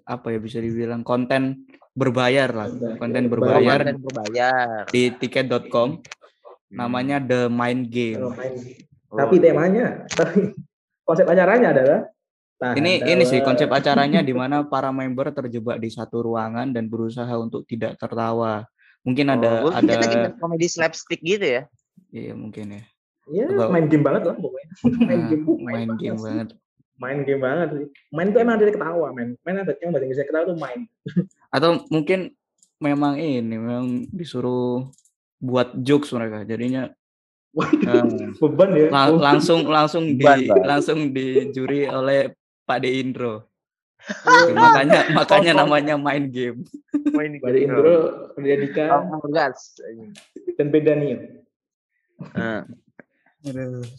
[0.03, 2.69] apa ya bisa dibilang konten berbayar lah,
[2.99, 4.89] konten berbayar Konten berbayar.
[4.89, 6.01] di tiket.com
[6.67, 6.83] Hmm.
[6.83, 8.27] namanya The Mind Game.
[8.27, 8.35] Oh,
[9.15, 10.51] Tapi temanya, tapi
[11.07, 12.01] konsep acaranya adalah
[12.57, 16.89] tahan Ini ini sih konsep acaranya di mana para member terjebak di satu ruangan dan
[16.89, 18.65] berusaha untuk tidak tertawa.
[19.07, 21.63] Mungkin ada oh, ada komedi slapstick gitu ya.
[22.11, 22.83] iya mungkin ya.
[23.27, 24.69] Ya, Atau- main game banget lah pokoknya.
[25.07, 26.49] main Nah, game, main game banget.
[26.97, 27.87] Main game banget sih.
[28.09, 29.37] Main tuh emang dari ketawa, main.
[29.45, 30.81] Main ada yang bahasa Inggrisnya ketawa tuh main.
[31.55, 32.33] Atau mungkin
[32.79, 34.89] memang ini memang disuruh
[35.39, 36.43] buat jokes mereka.
[36.43, 36.89] Jadinya
[37.57, 38.05] eh,
[38.41, 38.87] Beban ya.
[38.91, 42.33] la- Oh, langsung langsung di Beban, langsung dijuri oleh
[42.67, 43.47] Pak De Indro.
[44.55, 46.63] makanya makanya Oh, namanya main game.
[47.11, 47.95] Main Pada Indro,
[48.35, 49.75] Perdadika, Oh, gas.
[50.55, 51.17] dan Pedania.
[52.35, 52.61] Heeh.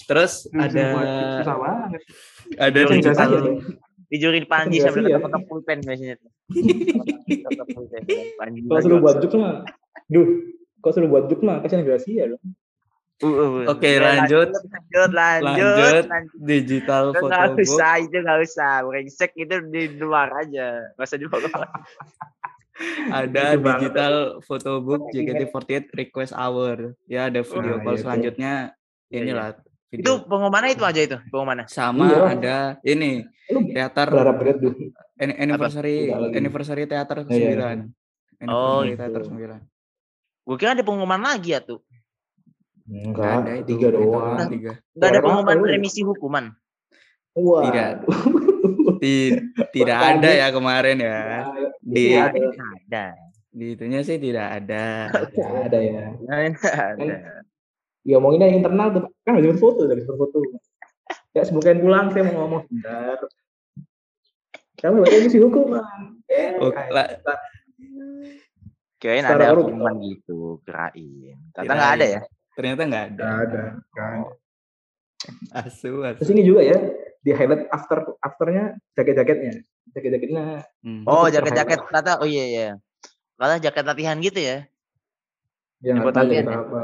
[0.06, 2.02] Terus ada banget.
[2.60, 3.52] ada Sensasi ya.
[4.08, 5.20] Dijurin Panji sambil ya.
[5.20, 6.16] ketok pulpen biasanya.
[8.64, 9.68] Kalau suruh buat jokes mah,
[10.08, 10.28] duh,
[10.80, 12.40] kalau suruh buat jokes mah kasihan Gracia dong.
[12.40, 12.67] Uh, uh,
[13.20, 13.66] uh.
[13.68, 14.50] Oke, Udah, lanjut.
[14.52, 16.04] lanjut, lanjut, Lanjut.
[16.06, 16.38] lanjut.
[16.40, 17.64] digital Nggak photobook.
[17.64, 21.50] usah itu nggak usah, brengsek itu di luar aja, nggak usah dibawa.
[23.10, 23.80] Ada Itu banget.
[23.82, 26.94] digital photobook JKT48 request hour.
[27.06, 28.54] Ya ada video Nah, call iya selanjutnya
[29.08, 29.48] Iya, inilah
[29.88, 30.14] Itu video.
[30.22, 31.66] pengumumannya itu aja itu, pengumumannya.
[31.66, 32.20] Sama Iya.
[32.30, 33.26] ada ini
[33.72, 34.08] teater
[35.18, 37.82] anniversary anniversary teater Iya, iya.
[38.46, 38.46] 9.
[38.46, 38.94] Oh, gitu.
[38.94, 39.58] teater 9.
[40.46, 41.82] Gue kira ada pengumuman lagi ya tuh.
[42.88, 43.68] Nggak ada Enggak, itu.
[43.70, 44.38] tiga itu doang.
[44.48, 44.72] tiga.
[44.96, 46.46] Nggak ada pengumuman remisi hukuman.
[47.36, 47.62] Wah.
[47.68, 47.92] Tidak.
[49.04, 49.38] Ti-
[49.76, 51.20] tidak ada ya kemarin ya.
[51.80, 52.40] Di Ada.
[52.58, 53.06] Ada.
[53.52, 55.10] di itunya sih tidak ada.
[55.12, 56.04] Nggak ada ya.
[56.28, 57.16] Ada.
[58.08, 60.40] Ya omonginnya internal tuh, kan harus berfoto, harus berfoto.
[61.36, 63.20] Ya sebelum pulang saya mau ngomong sebentar.
[64.78, 65.84] Kamu baca ini sih hukuman.
[66.30, 66.72] Eh, Oh,
[68.98, 71.38] Kirain ada pengumuman gitu, kirain.
[71.54, 71.78] Ternyata Kirain.
[71.78, 72.22] nggak ada ya.
[72.58, 73.22] Ternyata nggak ada.
[73.22, 73.64] Nggak ada.
[73.88, 74.30] nggak ada.
[75.56, 76.18] Asu, asu.
[76.18, 76.78] Terus ini juga ya
[77.20, 79.54] di highlight after afternya jaket-jaketnya,
[79.92, 80.66] jaket-jaketnya.
[80.82, 81.04] Hmm.
[81.04, 82.70] Oh, Itu jaket-jaket kata, oh iya iya.
[83.36, 84.66] Kata jaket latihan gitu ya.
[85.78, 86.58] yang buat nggak tahu latihan ya?
[86.60, 86.82] apa.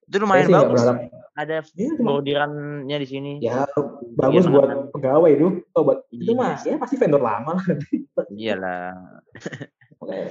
[0.00, 0.70] Itu Saya lumayan bagus.
[0.72, 0.96] berharap.
[1.34, 3.32] Ada Iya, cuma- bordirannya di sini.
[3.38, 3.62] Ya
[4.14, 4.78] bagus Iya, buat kan.
[4.90, 5.46] pegawai itu.
[5.72, 6.34] Oh, buat itu Iya.
[6.34, 7.54] mah ya pasti vendor lama.
[8.32, 8.94] Iyalah.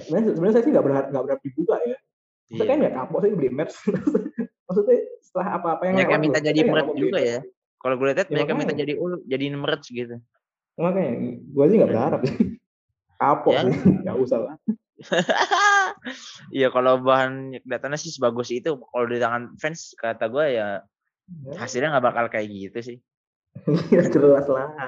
[0.01, 1.97] Sebenarnya sebenarnya saya sih nggak berharap nggak berharap dibuka ya.
[2.47, 2.81] Maksudnya kan Iya.
[2.81, 3.75] nggak kapok sih beli merch.
[4.67, 7.39] Maksudnya setelah apa-apa yang lewat minta jadi merch juga ya.
[7.77, 10.15] Kalau gue lihat Ya, banyak yang minta jadi ul, jadiin merch gitu.
[10.75, 12.37] Makanya gue sih nggak berharap sih.
[13.17, 13.61] Kapok Ya.
[13.63, 13.73] sih,
[14.05, 14.55] nggak usah lah.
[16.49, 20.81] Iya kalau bahan kelihatannya sih sebagus itu kalau di tangan fans kata gue ya
[21.27, 22.97] Ya, hasilnya nggak bakal kayak gitu sih.
[23.91, 24.87] ya jelas lah,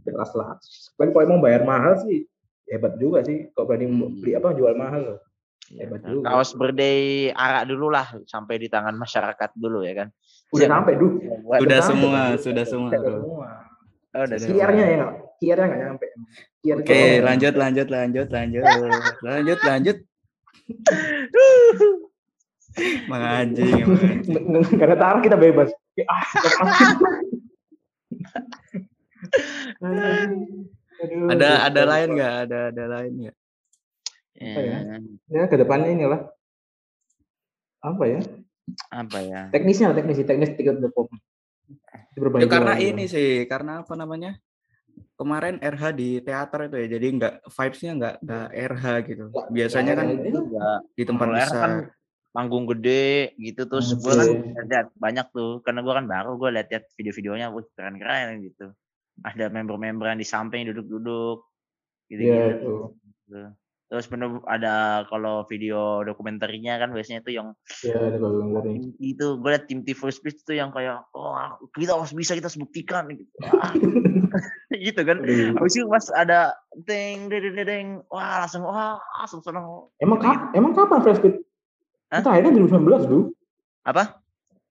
[0.00, 0.56] jelas lah.
[0.96, 2.24] Tapi kalau emang bayar mahal sih
[2.64, 3.52] hebat juga sih.
[3.52, 4.16] Kok berani Hmm.
[4.16, 5.18] beli apa jual mahal loh.
[5.66, 6.10] Iya, Hebat benar.
[6.12, 6.24] juga.
[6.30, 6.98] Kaos birthday
[7.30, 10.08] arak dulu lah sampai di tangan masyarakat dulu ya kan.
[10.50, 10.70] Udah Siap.
[10.76, 11.10] sampai duh.
[11.40, 13.46] Buat- Sudah sampai, semua, sudah semua, Sudah semua.
[14.14, 14.38] Oh, udah Sudah.
[14.38, 14.56] semua.
[14.60, 15.12] QR-nya ya nggak?
[15.34, 16.06] QR-nya nggak nyampe.
[16.60, 18.62] QR Oke, lanjut, lanjut, lanjut, lanjut,
[19.22, 19.96] lanjut, lanjut.
[23.08, 24.76] Mang anjing, emang anjing.
[24.80, 25.68] Karena taruh kita bebas.
[25.94, 26.22] Ya, Ah.
[30.94, 32.34] Aduh, Ada ada lain nggak?
[32.46, 33.34] Ada ada lain nggak?
[34.34, 34.78] Apa ya?
[34.98, 36.20] Eh, Ya ke depannya inilah
[37.84, 38.20] apa ya?
[38.88, 39.52] apa ya?
[39.52, 41.12] Teknisnya lah, teknis teknis tiket pop.
[42.40, 44.40] Ya karena ini sih, karena apa namanya?
[45.20, 49.24] Kemarin RH di teater itu ya, jadi nggak vibes-nya nggak nggak RH gitu.
[49.52, 50.30] Biasanya kan nggak ada.
[50.32, 50.64] juga
[50.96, 51.70] di tempat Kalau R kan besar.
[52.34, 54.62] panggung gede gitu terus gue kan iya.
[54.66, 58.74] lihat banyak tuh karena gue kan baru gue lihat-lihat video-videonya wah keren-keren gitu
[59.22, 61.46] ada member-member yang di samping duduk-duduk
[62.10, 62.72] gitu Iya, gitu
[63.30, 63.40] itu.
[63.84, 67.48] Terus bener ada kalau video dokumenterinya kan biasanya tuh yang
[67.84, 71.36] Iya, ada tim T itu gue liat tim T first speech tuh yang kayak oh
[71.76, 73.28] kita harus bisa kita harus buktikan gitu
[74.88, 75.20] gitu kan
[75.54, 79.62] habis itu pas ada deng deng deng deng wah langsung wah langsung seneng
[80.00, 80.26] Emang Gitu.
[80.26, 81.34] kap, emang kapan Fresh Fit?
[82.10, 82.20] Hah?
[82.24, 83.22] Itu akhirnya 2019 dulu.
[83.84, 84.16] apa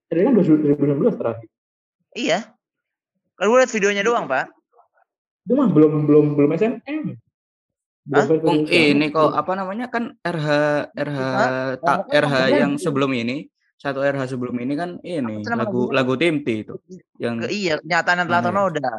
[0.10, 0.78] kan 2019
[1.22, 1.48] terakhir.
[2.14, 2.50] iya
[3.38, 4.50] kan gue liat videonya doang pak
[5.46, 7.18] Itu mah belum belum belum SNM.
[8.04, 8.28] Hah?
[8.28, 10.48] Oh, ini kok apa namanya kan RH
[10.92, 11.28] RH
[11.80, 13.48] tak Oh, RH maksudnya yang sebelum ini
[13.80, 16.76] satu RH sebelum ini kan ini lagu lagu tim T itu
[17.16, 18.48] yang iya kenyataan yang telah ya?
[18.52, 18.92] ternoda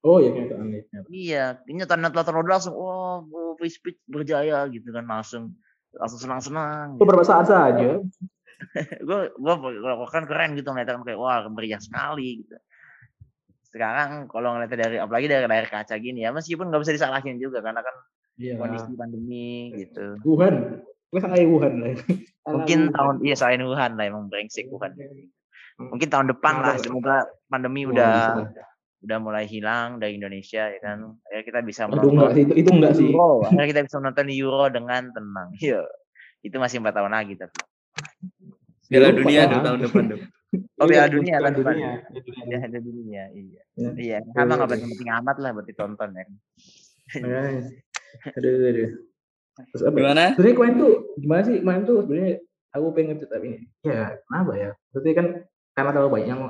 [0.00, 0.64] Oh iya kenyataan
[1.12, 5.52] iya kenyataan yang telah ternoda langsung wah oh, free speech berjaya gitu kan langsung
[5.92, 8.00] langsung senang-senang Beberapa saat saja.
[9.08, 12.56] gue gue kan keren gitu ngeliatnya kan kayak wah meriah sekali gitu.
[13.68, 17.64] Sekarang kalau ngeliatnya dari apalagi dari layar kaca gini ya meskipun nggak bisa disalahin juga
[17.64, 17.96] karena kan
[18.40, 18.56] Iya.
[18.56, 20.80] kondisi pandemi gitu Wuhan.
[21.06, 21.92] Gue salah Wuhan lah.
[22.48, 24.96] mungkin tahun iya selain Wuhan lah emang brengsek Wuhan
[25.78, 27.16] mungkin tahun depan lah semoga
[27.46, 28.48] pandemi udah
[29.00, 32.52] udah mulai hilang dari Indonesia ya kan ya kita bisa Aduh enggak menonton sih, itu,
[32.54, 33.08] itu enggak sih.
[33.08, 35.80] Euro akhirnya kita bisa menonton Euro dengan tenang iya
[36.40, 37.56] itu masih empat tahun lagi tapi
[38.86, 39.48] Piala Dunia lah.
[39.48, 40.20] tuh tahun depan tuh.
[40.76, 41.74] Oh, Iya, Piala Dunia kan depan.
[41.78, 43.88] ya ada dunia iya Ya.
[43.94, 44.82] iya Iya, sama nggak iya.
[44.82, 46.34] penting amat lah buat ditonton ya kan.
[48.36, 48.90] Aduh, aduh.
[49.70, 49.92] Terus apa?
[49.92, 50.00] ya?
[50.00, 50.24] Gimana?
[50.34, 51.56] Sebenarnya kemarin tuh gimana sih?
[51.60, 52.34] Kemarin tuh sebenarnya
[52.70, 53.58] aku pengen ngerti tapi ini.
[53.82, 54.70] Ya, kenapa ya?
[54.90, 55.26] Berarti kan
[55.70, 56.42] karena terlalu banyak yang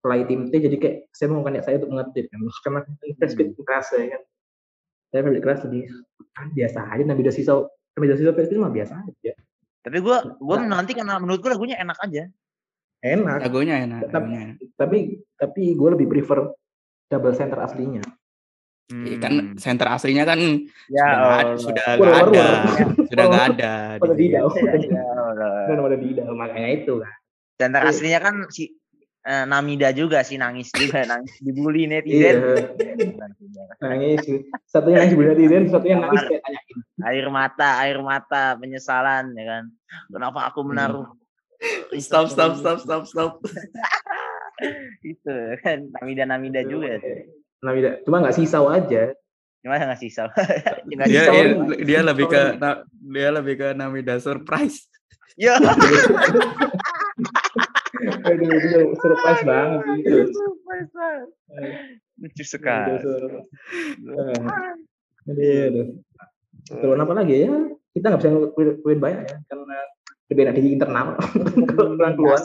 [0.00, 2.38] play tim T jadi kayak saya mau kayak saya untuk mengerti kan.
[2.64, 2.80] Karena
[3.18, 4.22] fresh fit keras ya kan.
[5.10, 5.78] Saya fit keras jadi
[6.32, 7.52] kan biasa aja Nabi Dasisa
[7.96, 9.32] Nabi Dasisa fresh fit mah biasa aja.
[9.86, 10.82] tapi gua gua Nah.
[10.82, 12.26] nanti karena menurut gua lagunya enak aja
[13.04, 13.38] Enak.
[13.46, 14.00] Lagunya enak.
[14.08, 14.58] Tetap- lagunya.
[14.74, 14.98] Tapi
[15.36, 16.50] tapi gue lebih prefer
[17.06, 18.02] double center aslinya.
[18.86, 20.62] Iya, Kan center aslinya kan Hmm.
[20.86, 21.08] ya
[21.58, 22.48] sudah nggak sudah waduh, ada,
[23.02, 23.72] sudah nggak ada.
[23.98, 24.40] Di- tidak.
[25.66, 27.14] Kan tidak makanya itu kan.
[27.56, 27.90] Center Iya.
[27.90, 28.64] aslinya kan si
[29.26, 31.98] eh, Namida juga sih nangis juga nangis dibully Iya.
[31.98, 32.36] netizen
[33.76, 34.22] Nangis.
[34.64, 36.78] Satunya nangis bulan netizen, satunya nangis kayak tanyain.
[37.02, 39.64] air mata air mata penyesalan ya kan
[40.08, 41.10] kenapa aku menaruh
[41.98, 43.32] Stop, stop, stop, stop, stop.
[45.02, 47.34] itu kan Namida Namida juga tuh.
[47.60, 48.04] Tidak.
[48.04, 49.12] Cuma nggak sisau aja.
[49.66, 51.50] gimana nggak sisau nggak Dia, sisau dia,
[51.82, 54.86] dia lebih ke na- dia lebih ke Namida surprise.
[55.34, 55.58] ya
[58.22, 60.18] Aduh, itu surprise banget gitu.
[62.16, 62.94] lucu sekali
[65.26, 65.86] aduh.
[66.70, 67.52] Kalau apa lagi ya?
[67.90, 69.76] Kita nggak bisa ngelakuin banyak ya, karena
[70.30, 71.06] perbedaan di internal.
[71.74, 72.38] Kalau pulang keluar.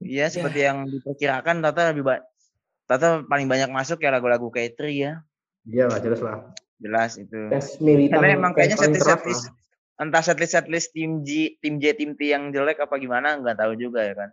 [0.00, 2.24] Iya seperti yang diperkirakan Tata lebih banyak
[2.86, 5.12] Tata paling banyak masuk ya lagu-lagu K3 ya
[5.66, 6.54] Iya lah, jelas lah.
[6.76, 7.48] jelas itu
[8.12, 9.44] karena emang kayaknya setlist setlist
[9.96, 13.72] entah setlist setlist tim J tim J tim T yang jelek apa gimana nggak tahu
[13.74, 14.30] juga ya kan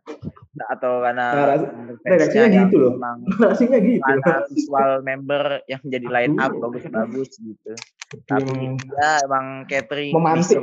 [0.53, 1.57] Nah, atau karena Nah,
[2.05, 2.93] redaksinya yang gitu loh.
[3.41, 4.05] Rasanya gitu.
[4.05, 7.73] karena visual member yang jadi line up bagus-bagus gitu
[8.29, 10.61] tapi Yang ya emang Catering memantik.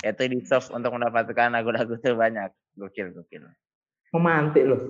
[0.00, 3.44] Catering deserve untuk mendapatkan lagu-lagu terbanyak gokil gokil
[4.16, 4.80] Memantik loh.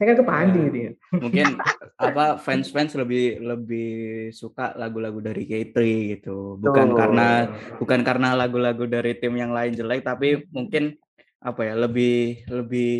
[0.00, 0.92] Saya kan kepancing gitu ya.
[1.12, 1.46] Mungkin
[2.08, 3.90] apa fans-fans lebih lebih
[4.32, 5.76] suka lagu-lagu dari K3
[6.10, 6.56] gitu.
[6.56, 6.96] Bukan Betul.
[6.96, 7.28] karena
[7.76, 10.96] bukan karena lagu-lagu dari tim yang lain jelek tapi mungkin
[11.36, 12.96] apa ya lebih lebih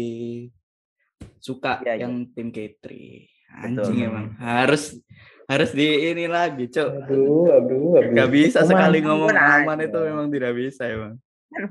[1.39, 2.05] suka Iya, iya.
[2.05, 2.85] yang tim K3
[3.59, 4.05] anjing Betul.
[4.07, 5.01] emang harus
[5.45, 8.13] harus di ini lagi cok Aduh, aduh, aduh.
[8.13, 11.17] Gak bisa Emang- sekali ngomong aman itu memang tidak bisa emang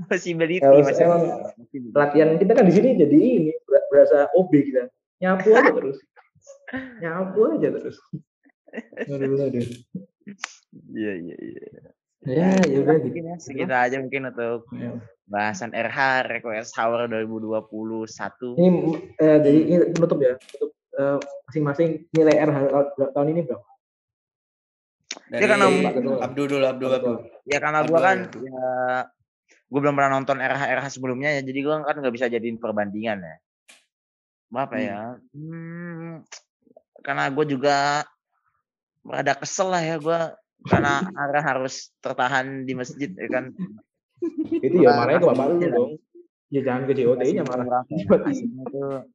[0.05, 1.23] possibility Kalau masih emang
[1.55, 1.95] possibility.
[1.95, 4.83] Latihan kita kan di sini jadi ini ber- berasa OB kita.
[5.19, 5.97] Nyapu aja terus.
[7.03, 7.97] Nyapu aja terus.
[9.09, 9.65] Aduh, aduh.
[10.93, 11.65] iya iya iya
[12.19, 13.05] Ya, ya udah gitu.
[13.09, 14.91] mungkin ya segitu aja mungkin untuk Ya.
[15.25, 18.69] bahasan RH Request Hour 2021 Ini
[19.17, 20.35] eh, jadi ini penutup ya.
[20.35, 21.17] Penutup eh,
[21.47, 22.59] masing-masing nilai RH
[23.15, 23.65] tahun ini berapa?
[25.29, 25.65] dari karena
[26.21, 27.15] Abdul dulu Abdul Abdul
[27.45, 28.65] ya karena gua kan ya
[29.69, 33.17] gue belum pernah nonton RH RH sebelumnya ya jadi gua kan nggak bisa jadiin perbandingan
[33.21, 33.35] ya
[34.49, 34.85] apa Hmm.
[34.85, 35.01] ya
[35.33, 36.11] hmm,
[37.05, 37.77] karena gue juga
[39.05, 40.33] rada kesel lah ya gua
[40.67, 43.55] karena RH harus tertahan di masjid ya kan
[44.59, 45.91] Itu ya marahnya ke bapak lu dong.
[46.51, 47.87] Ya jangan ke JOT-nya marah.
[48.27, 49.07] Aslinya tuh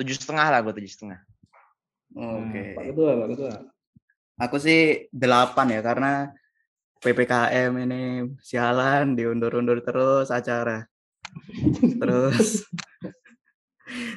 [0.00, 1.20] tujuh setengah lah gue tujuh setengah
[2.16, 3.52] oke Pak Ketua, Pak Ketua.
[4.40, 6.12] aku sih delapan ya karena
[7.00, 8.02] ppkm ini
[8.40, 10.88] sialan diundur-undur terus acara
[12.00, 12.64] terus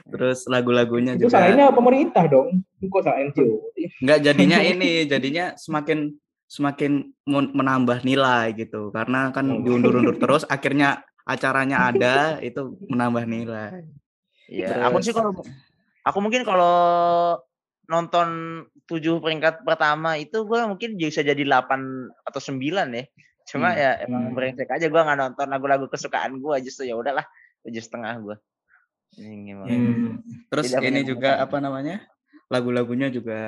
[0.06, 2.62] terus lagu-lagunya Itu juga salahnya pemerintah dong.
[2.80, 3.58] Kok salah NGO?
[4.00, 6.14] nggak jadinya ini jadinya semakin
[6.46, 6.92] semakin
[7.24, 9.60] men- menambah nilai gitu karena kan Oh.
[9.60, 13.88] diundur-undur terus akhirnya acaranya ada itu menambah nilai
[14.46, 15.32] Iya, aku sih kalau
[16.04, 17.40] aku mungkin kalau
[17.84, 18.28] nonton
[18.86, 21.80] tujuh peringkat pertama itu gue mungkin bisa jadi 8
[22.24, 22.60] atau 9
[22.92, 23.04] ya.
[23.44, 23.80] Cuma Hmm.
[23.80, 24.36] ya emang Hmm.
[24.36, 27.24] brengsek aja gue nggak nonton lagu-lagu kesukaan gue justru ya udahlah
[27.64, 28.36] tujuh setengah gue.
[29.14, 29.70] Gimana?
[29.70, 30.20] Hmm.
[30.50, 32.02] terus Tidak ini juga apa namanya
[32.50, 33.40] lagu-lagunya juga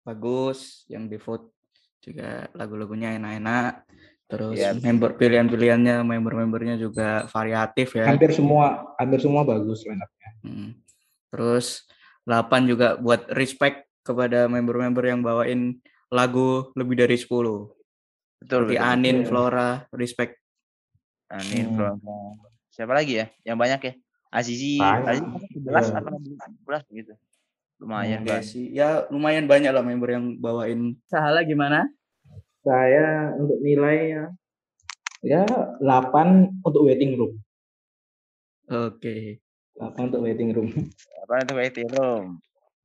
[0.00, 1.52] bagus yang di vote
[2.00, 3.84] juga lagu-lagunya enak-enak
[4.24, 4.78] terus Iya.
[4.78, 10.30] member pilihan-pilihannya member-membernya juga variatif ya Hampir semua, hampir semua bagus up-nya.
[10.46, 10.70] Hmm.
[11.30, 11.84] Terus
[12.24, 17.26] 8 juga buat respect kepada member-member yang bawain lagu lebih dari 10.
[17.26, 18.66] Betul.
[18.70, 18.86] Seperti betul.
[18.86, 19.28] Anin, betul.
[19.28, 20.32] Flora, respect.
[21.28, 21.74] Anin, Hmm.
[21.76, 21.94] Flora.
[22.70, 23.26] Siapa lagi ya?
[23.44, 23.92] Yang banyak ya?
[24.30, 24.78] Azizi.
[24.78, 25.98] Azizi kan 11 Iya.
[25.98, 27.12] apa 11 gitu.
[27.80, 28.64] Lumayan Oke sih.
[28.70, 30.94] Ya lumayan banyak lah member yang bawain.
[31.10, 31.90] Sahala gimana?
[32.60, 34.24] Saya untuk nilai ya,
[35.24, 35.42] ya
[35.80, 37.40] 8 untuk waiting room.
[38.68, 39.40] Oke.
[39.80, 40.68] 8 untuk waiting room.
[41.24, 42.36] Apa itu waiting room?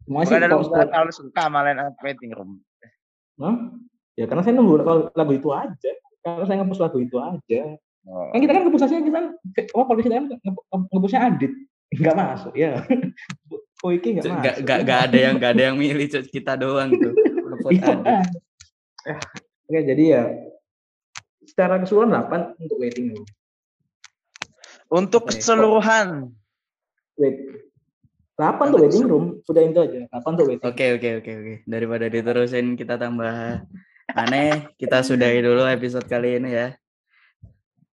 [0.08, 0.56] Masih Bukan ada
[0.88, 2.64] terlalu suka up waiting room.
[3.36, 3.58] Hah?
[4.16, 5.92] Ya karena saya nunggu lagu, lagu itu aja.
[6.24, 7.76] Karena saya ngepost lagu itu aja.
[8.06, 8.30] Oh.
[8.30, 9.20] Kan kita kan ngepost kita
[9.74, 11.52] oh kalau kita kan nge- nge- ngepostnya Adit.
[11.96, 12.72] Enggak masuk, ya.
[13.82, 14.44] Koiki enggak masuk.
[14.46, 16.24] Gak, gak, gak ada yang gak ada yang milih Cuk.
[16.30, 17.14] kita doang tuh.
[17.70, 18.06] Iya, Adit.
[18.06, 18.30] kan?
[19.66, 20.24] Oke, jadi ya
[21.46, 23.26] secara keseluruhan 8 untuk waiting room.
[24.90, 25.42] Untuk Oke.
[25.42, 26.30] keseluruhan.
[27.18, 27.38] Wait.
[28.36, 30.00] 8 untuk waiting room, udah itu aja.
[30.12, 30.66] 8 untuk waiting.
[30.68, 31.54] Oke oke oke oke.
[31.66, 33.64] Daripada diterusin kita tambah
[34.12, 36.68] aneh, kita sudahi dulu episode kali ini ya.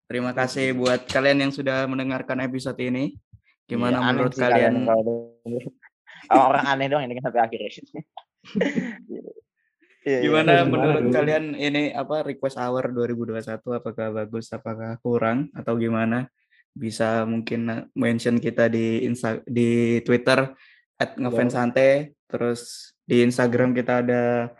[0.06, 3.18] Terima kasih buat kalian yang sudah mendengarkan episode ini.
[3.66, 4.86] Gimana aneh menurut kalian?
[4.86, 5.66] denger.
[6.30, 7.60] Orang aneh doang yang dengar sampai akhir.
[10.06, 10.30] Iya, iya.
[10.30, 11.14] Gimana Gimana menurut dulu?
[11.18, 16.30] kalian ini apa request hour 2021 apakah bagus apakah kurang atau gimana?
[16.70, 20.54] Bisa mungkin mention kita di Insta di Twitter
[21.02, 24.54] @ngefans_sante terus di Instagram kita ada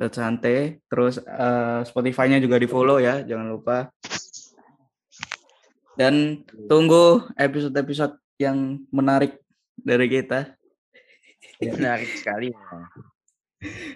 [0.00, 0.56] ngefans.sante
[0.88, 3.92] terus eh, Spotify-nya juga di-follow ya, jangan lupa.
[5.92, 9.36] Dan tunggu episode-episode yang menarik
[9.76, 10.56] dari kita
[11.60, 12.48] Menarik sekali.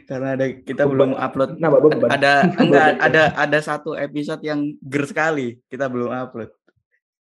[0.05, 1.73] karena ada kita belum upload Nah,
[2.13, 6.53] ada enggak ada ada satu episode yang ger sekali kita belum upload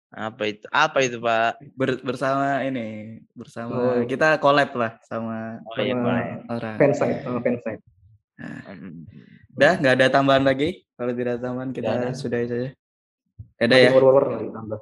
[0.07, 0.63] Apa itu?
[0.67, 1.59] Apa itu, Pak?
[1.71, 4.03] Ber- bersama ini bersama Oh.
[4.03, 5.95] kita collab lah sama Oh iya,
[6.47, 7.83] orang fansite, sama fansite.
[8.41, 9.05] Mm,
[9.57, 12.09] udah nggak ada tambahan lagi kalau tidak ada tambahan kita ada.
[12.15, 12.69] sudahi saja
[13.61, 14.79] ada ya War-war lagi tambah.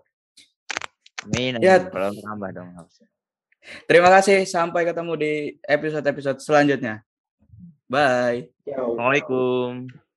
[1.28, 1.60] Amin.
[1.60, 1.84] Ya.
[1.84, 2.70] Kalau tambah dong
[3.86, 5.34] terima kasih sampai ketemu di
[5.68, 7.03] episode episode selanjutnya
[7.89, 8.47] bye.
[8.64, 10.09] Assalamualaikum.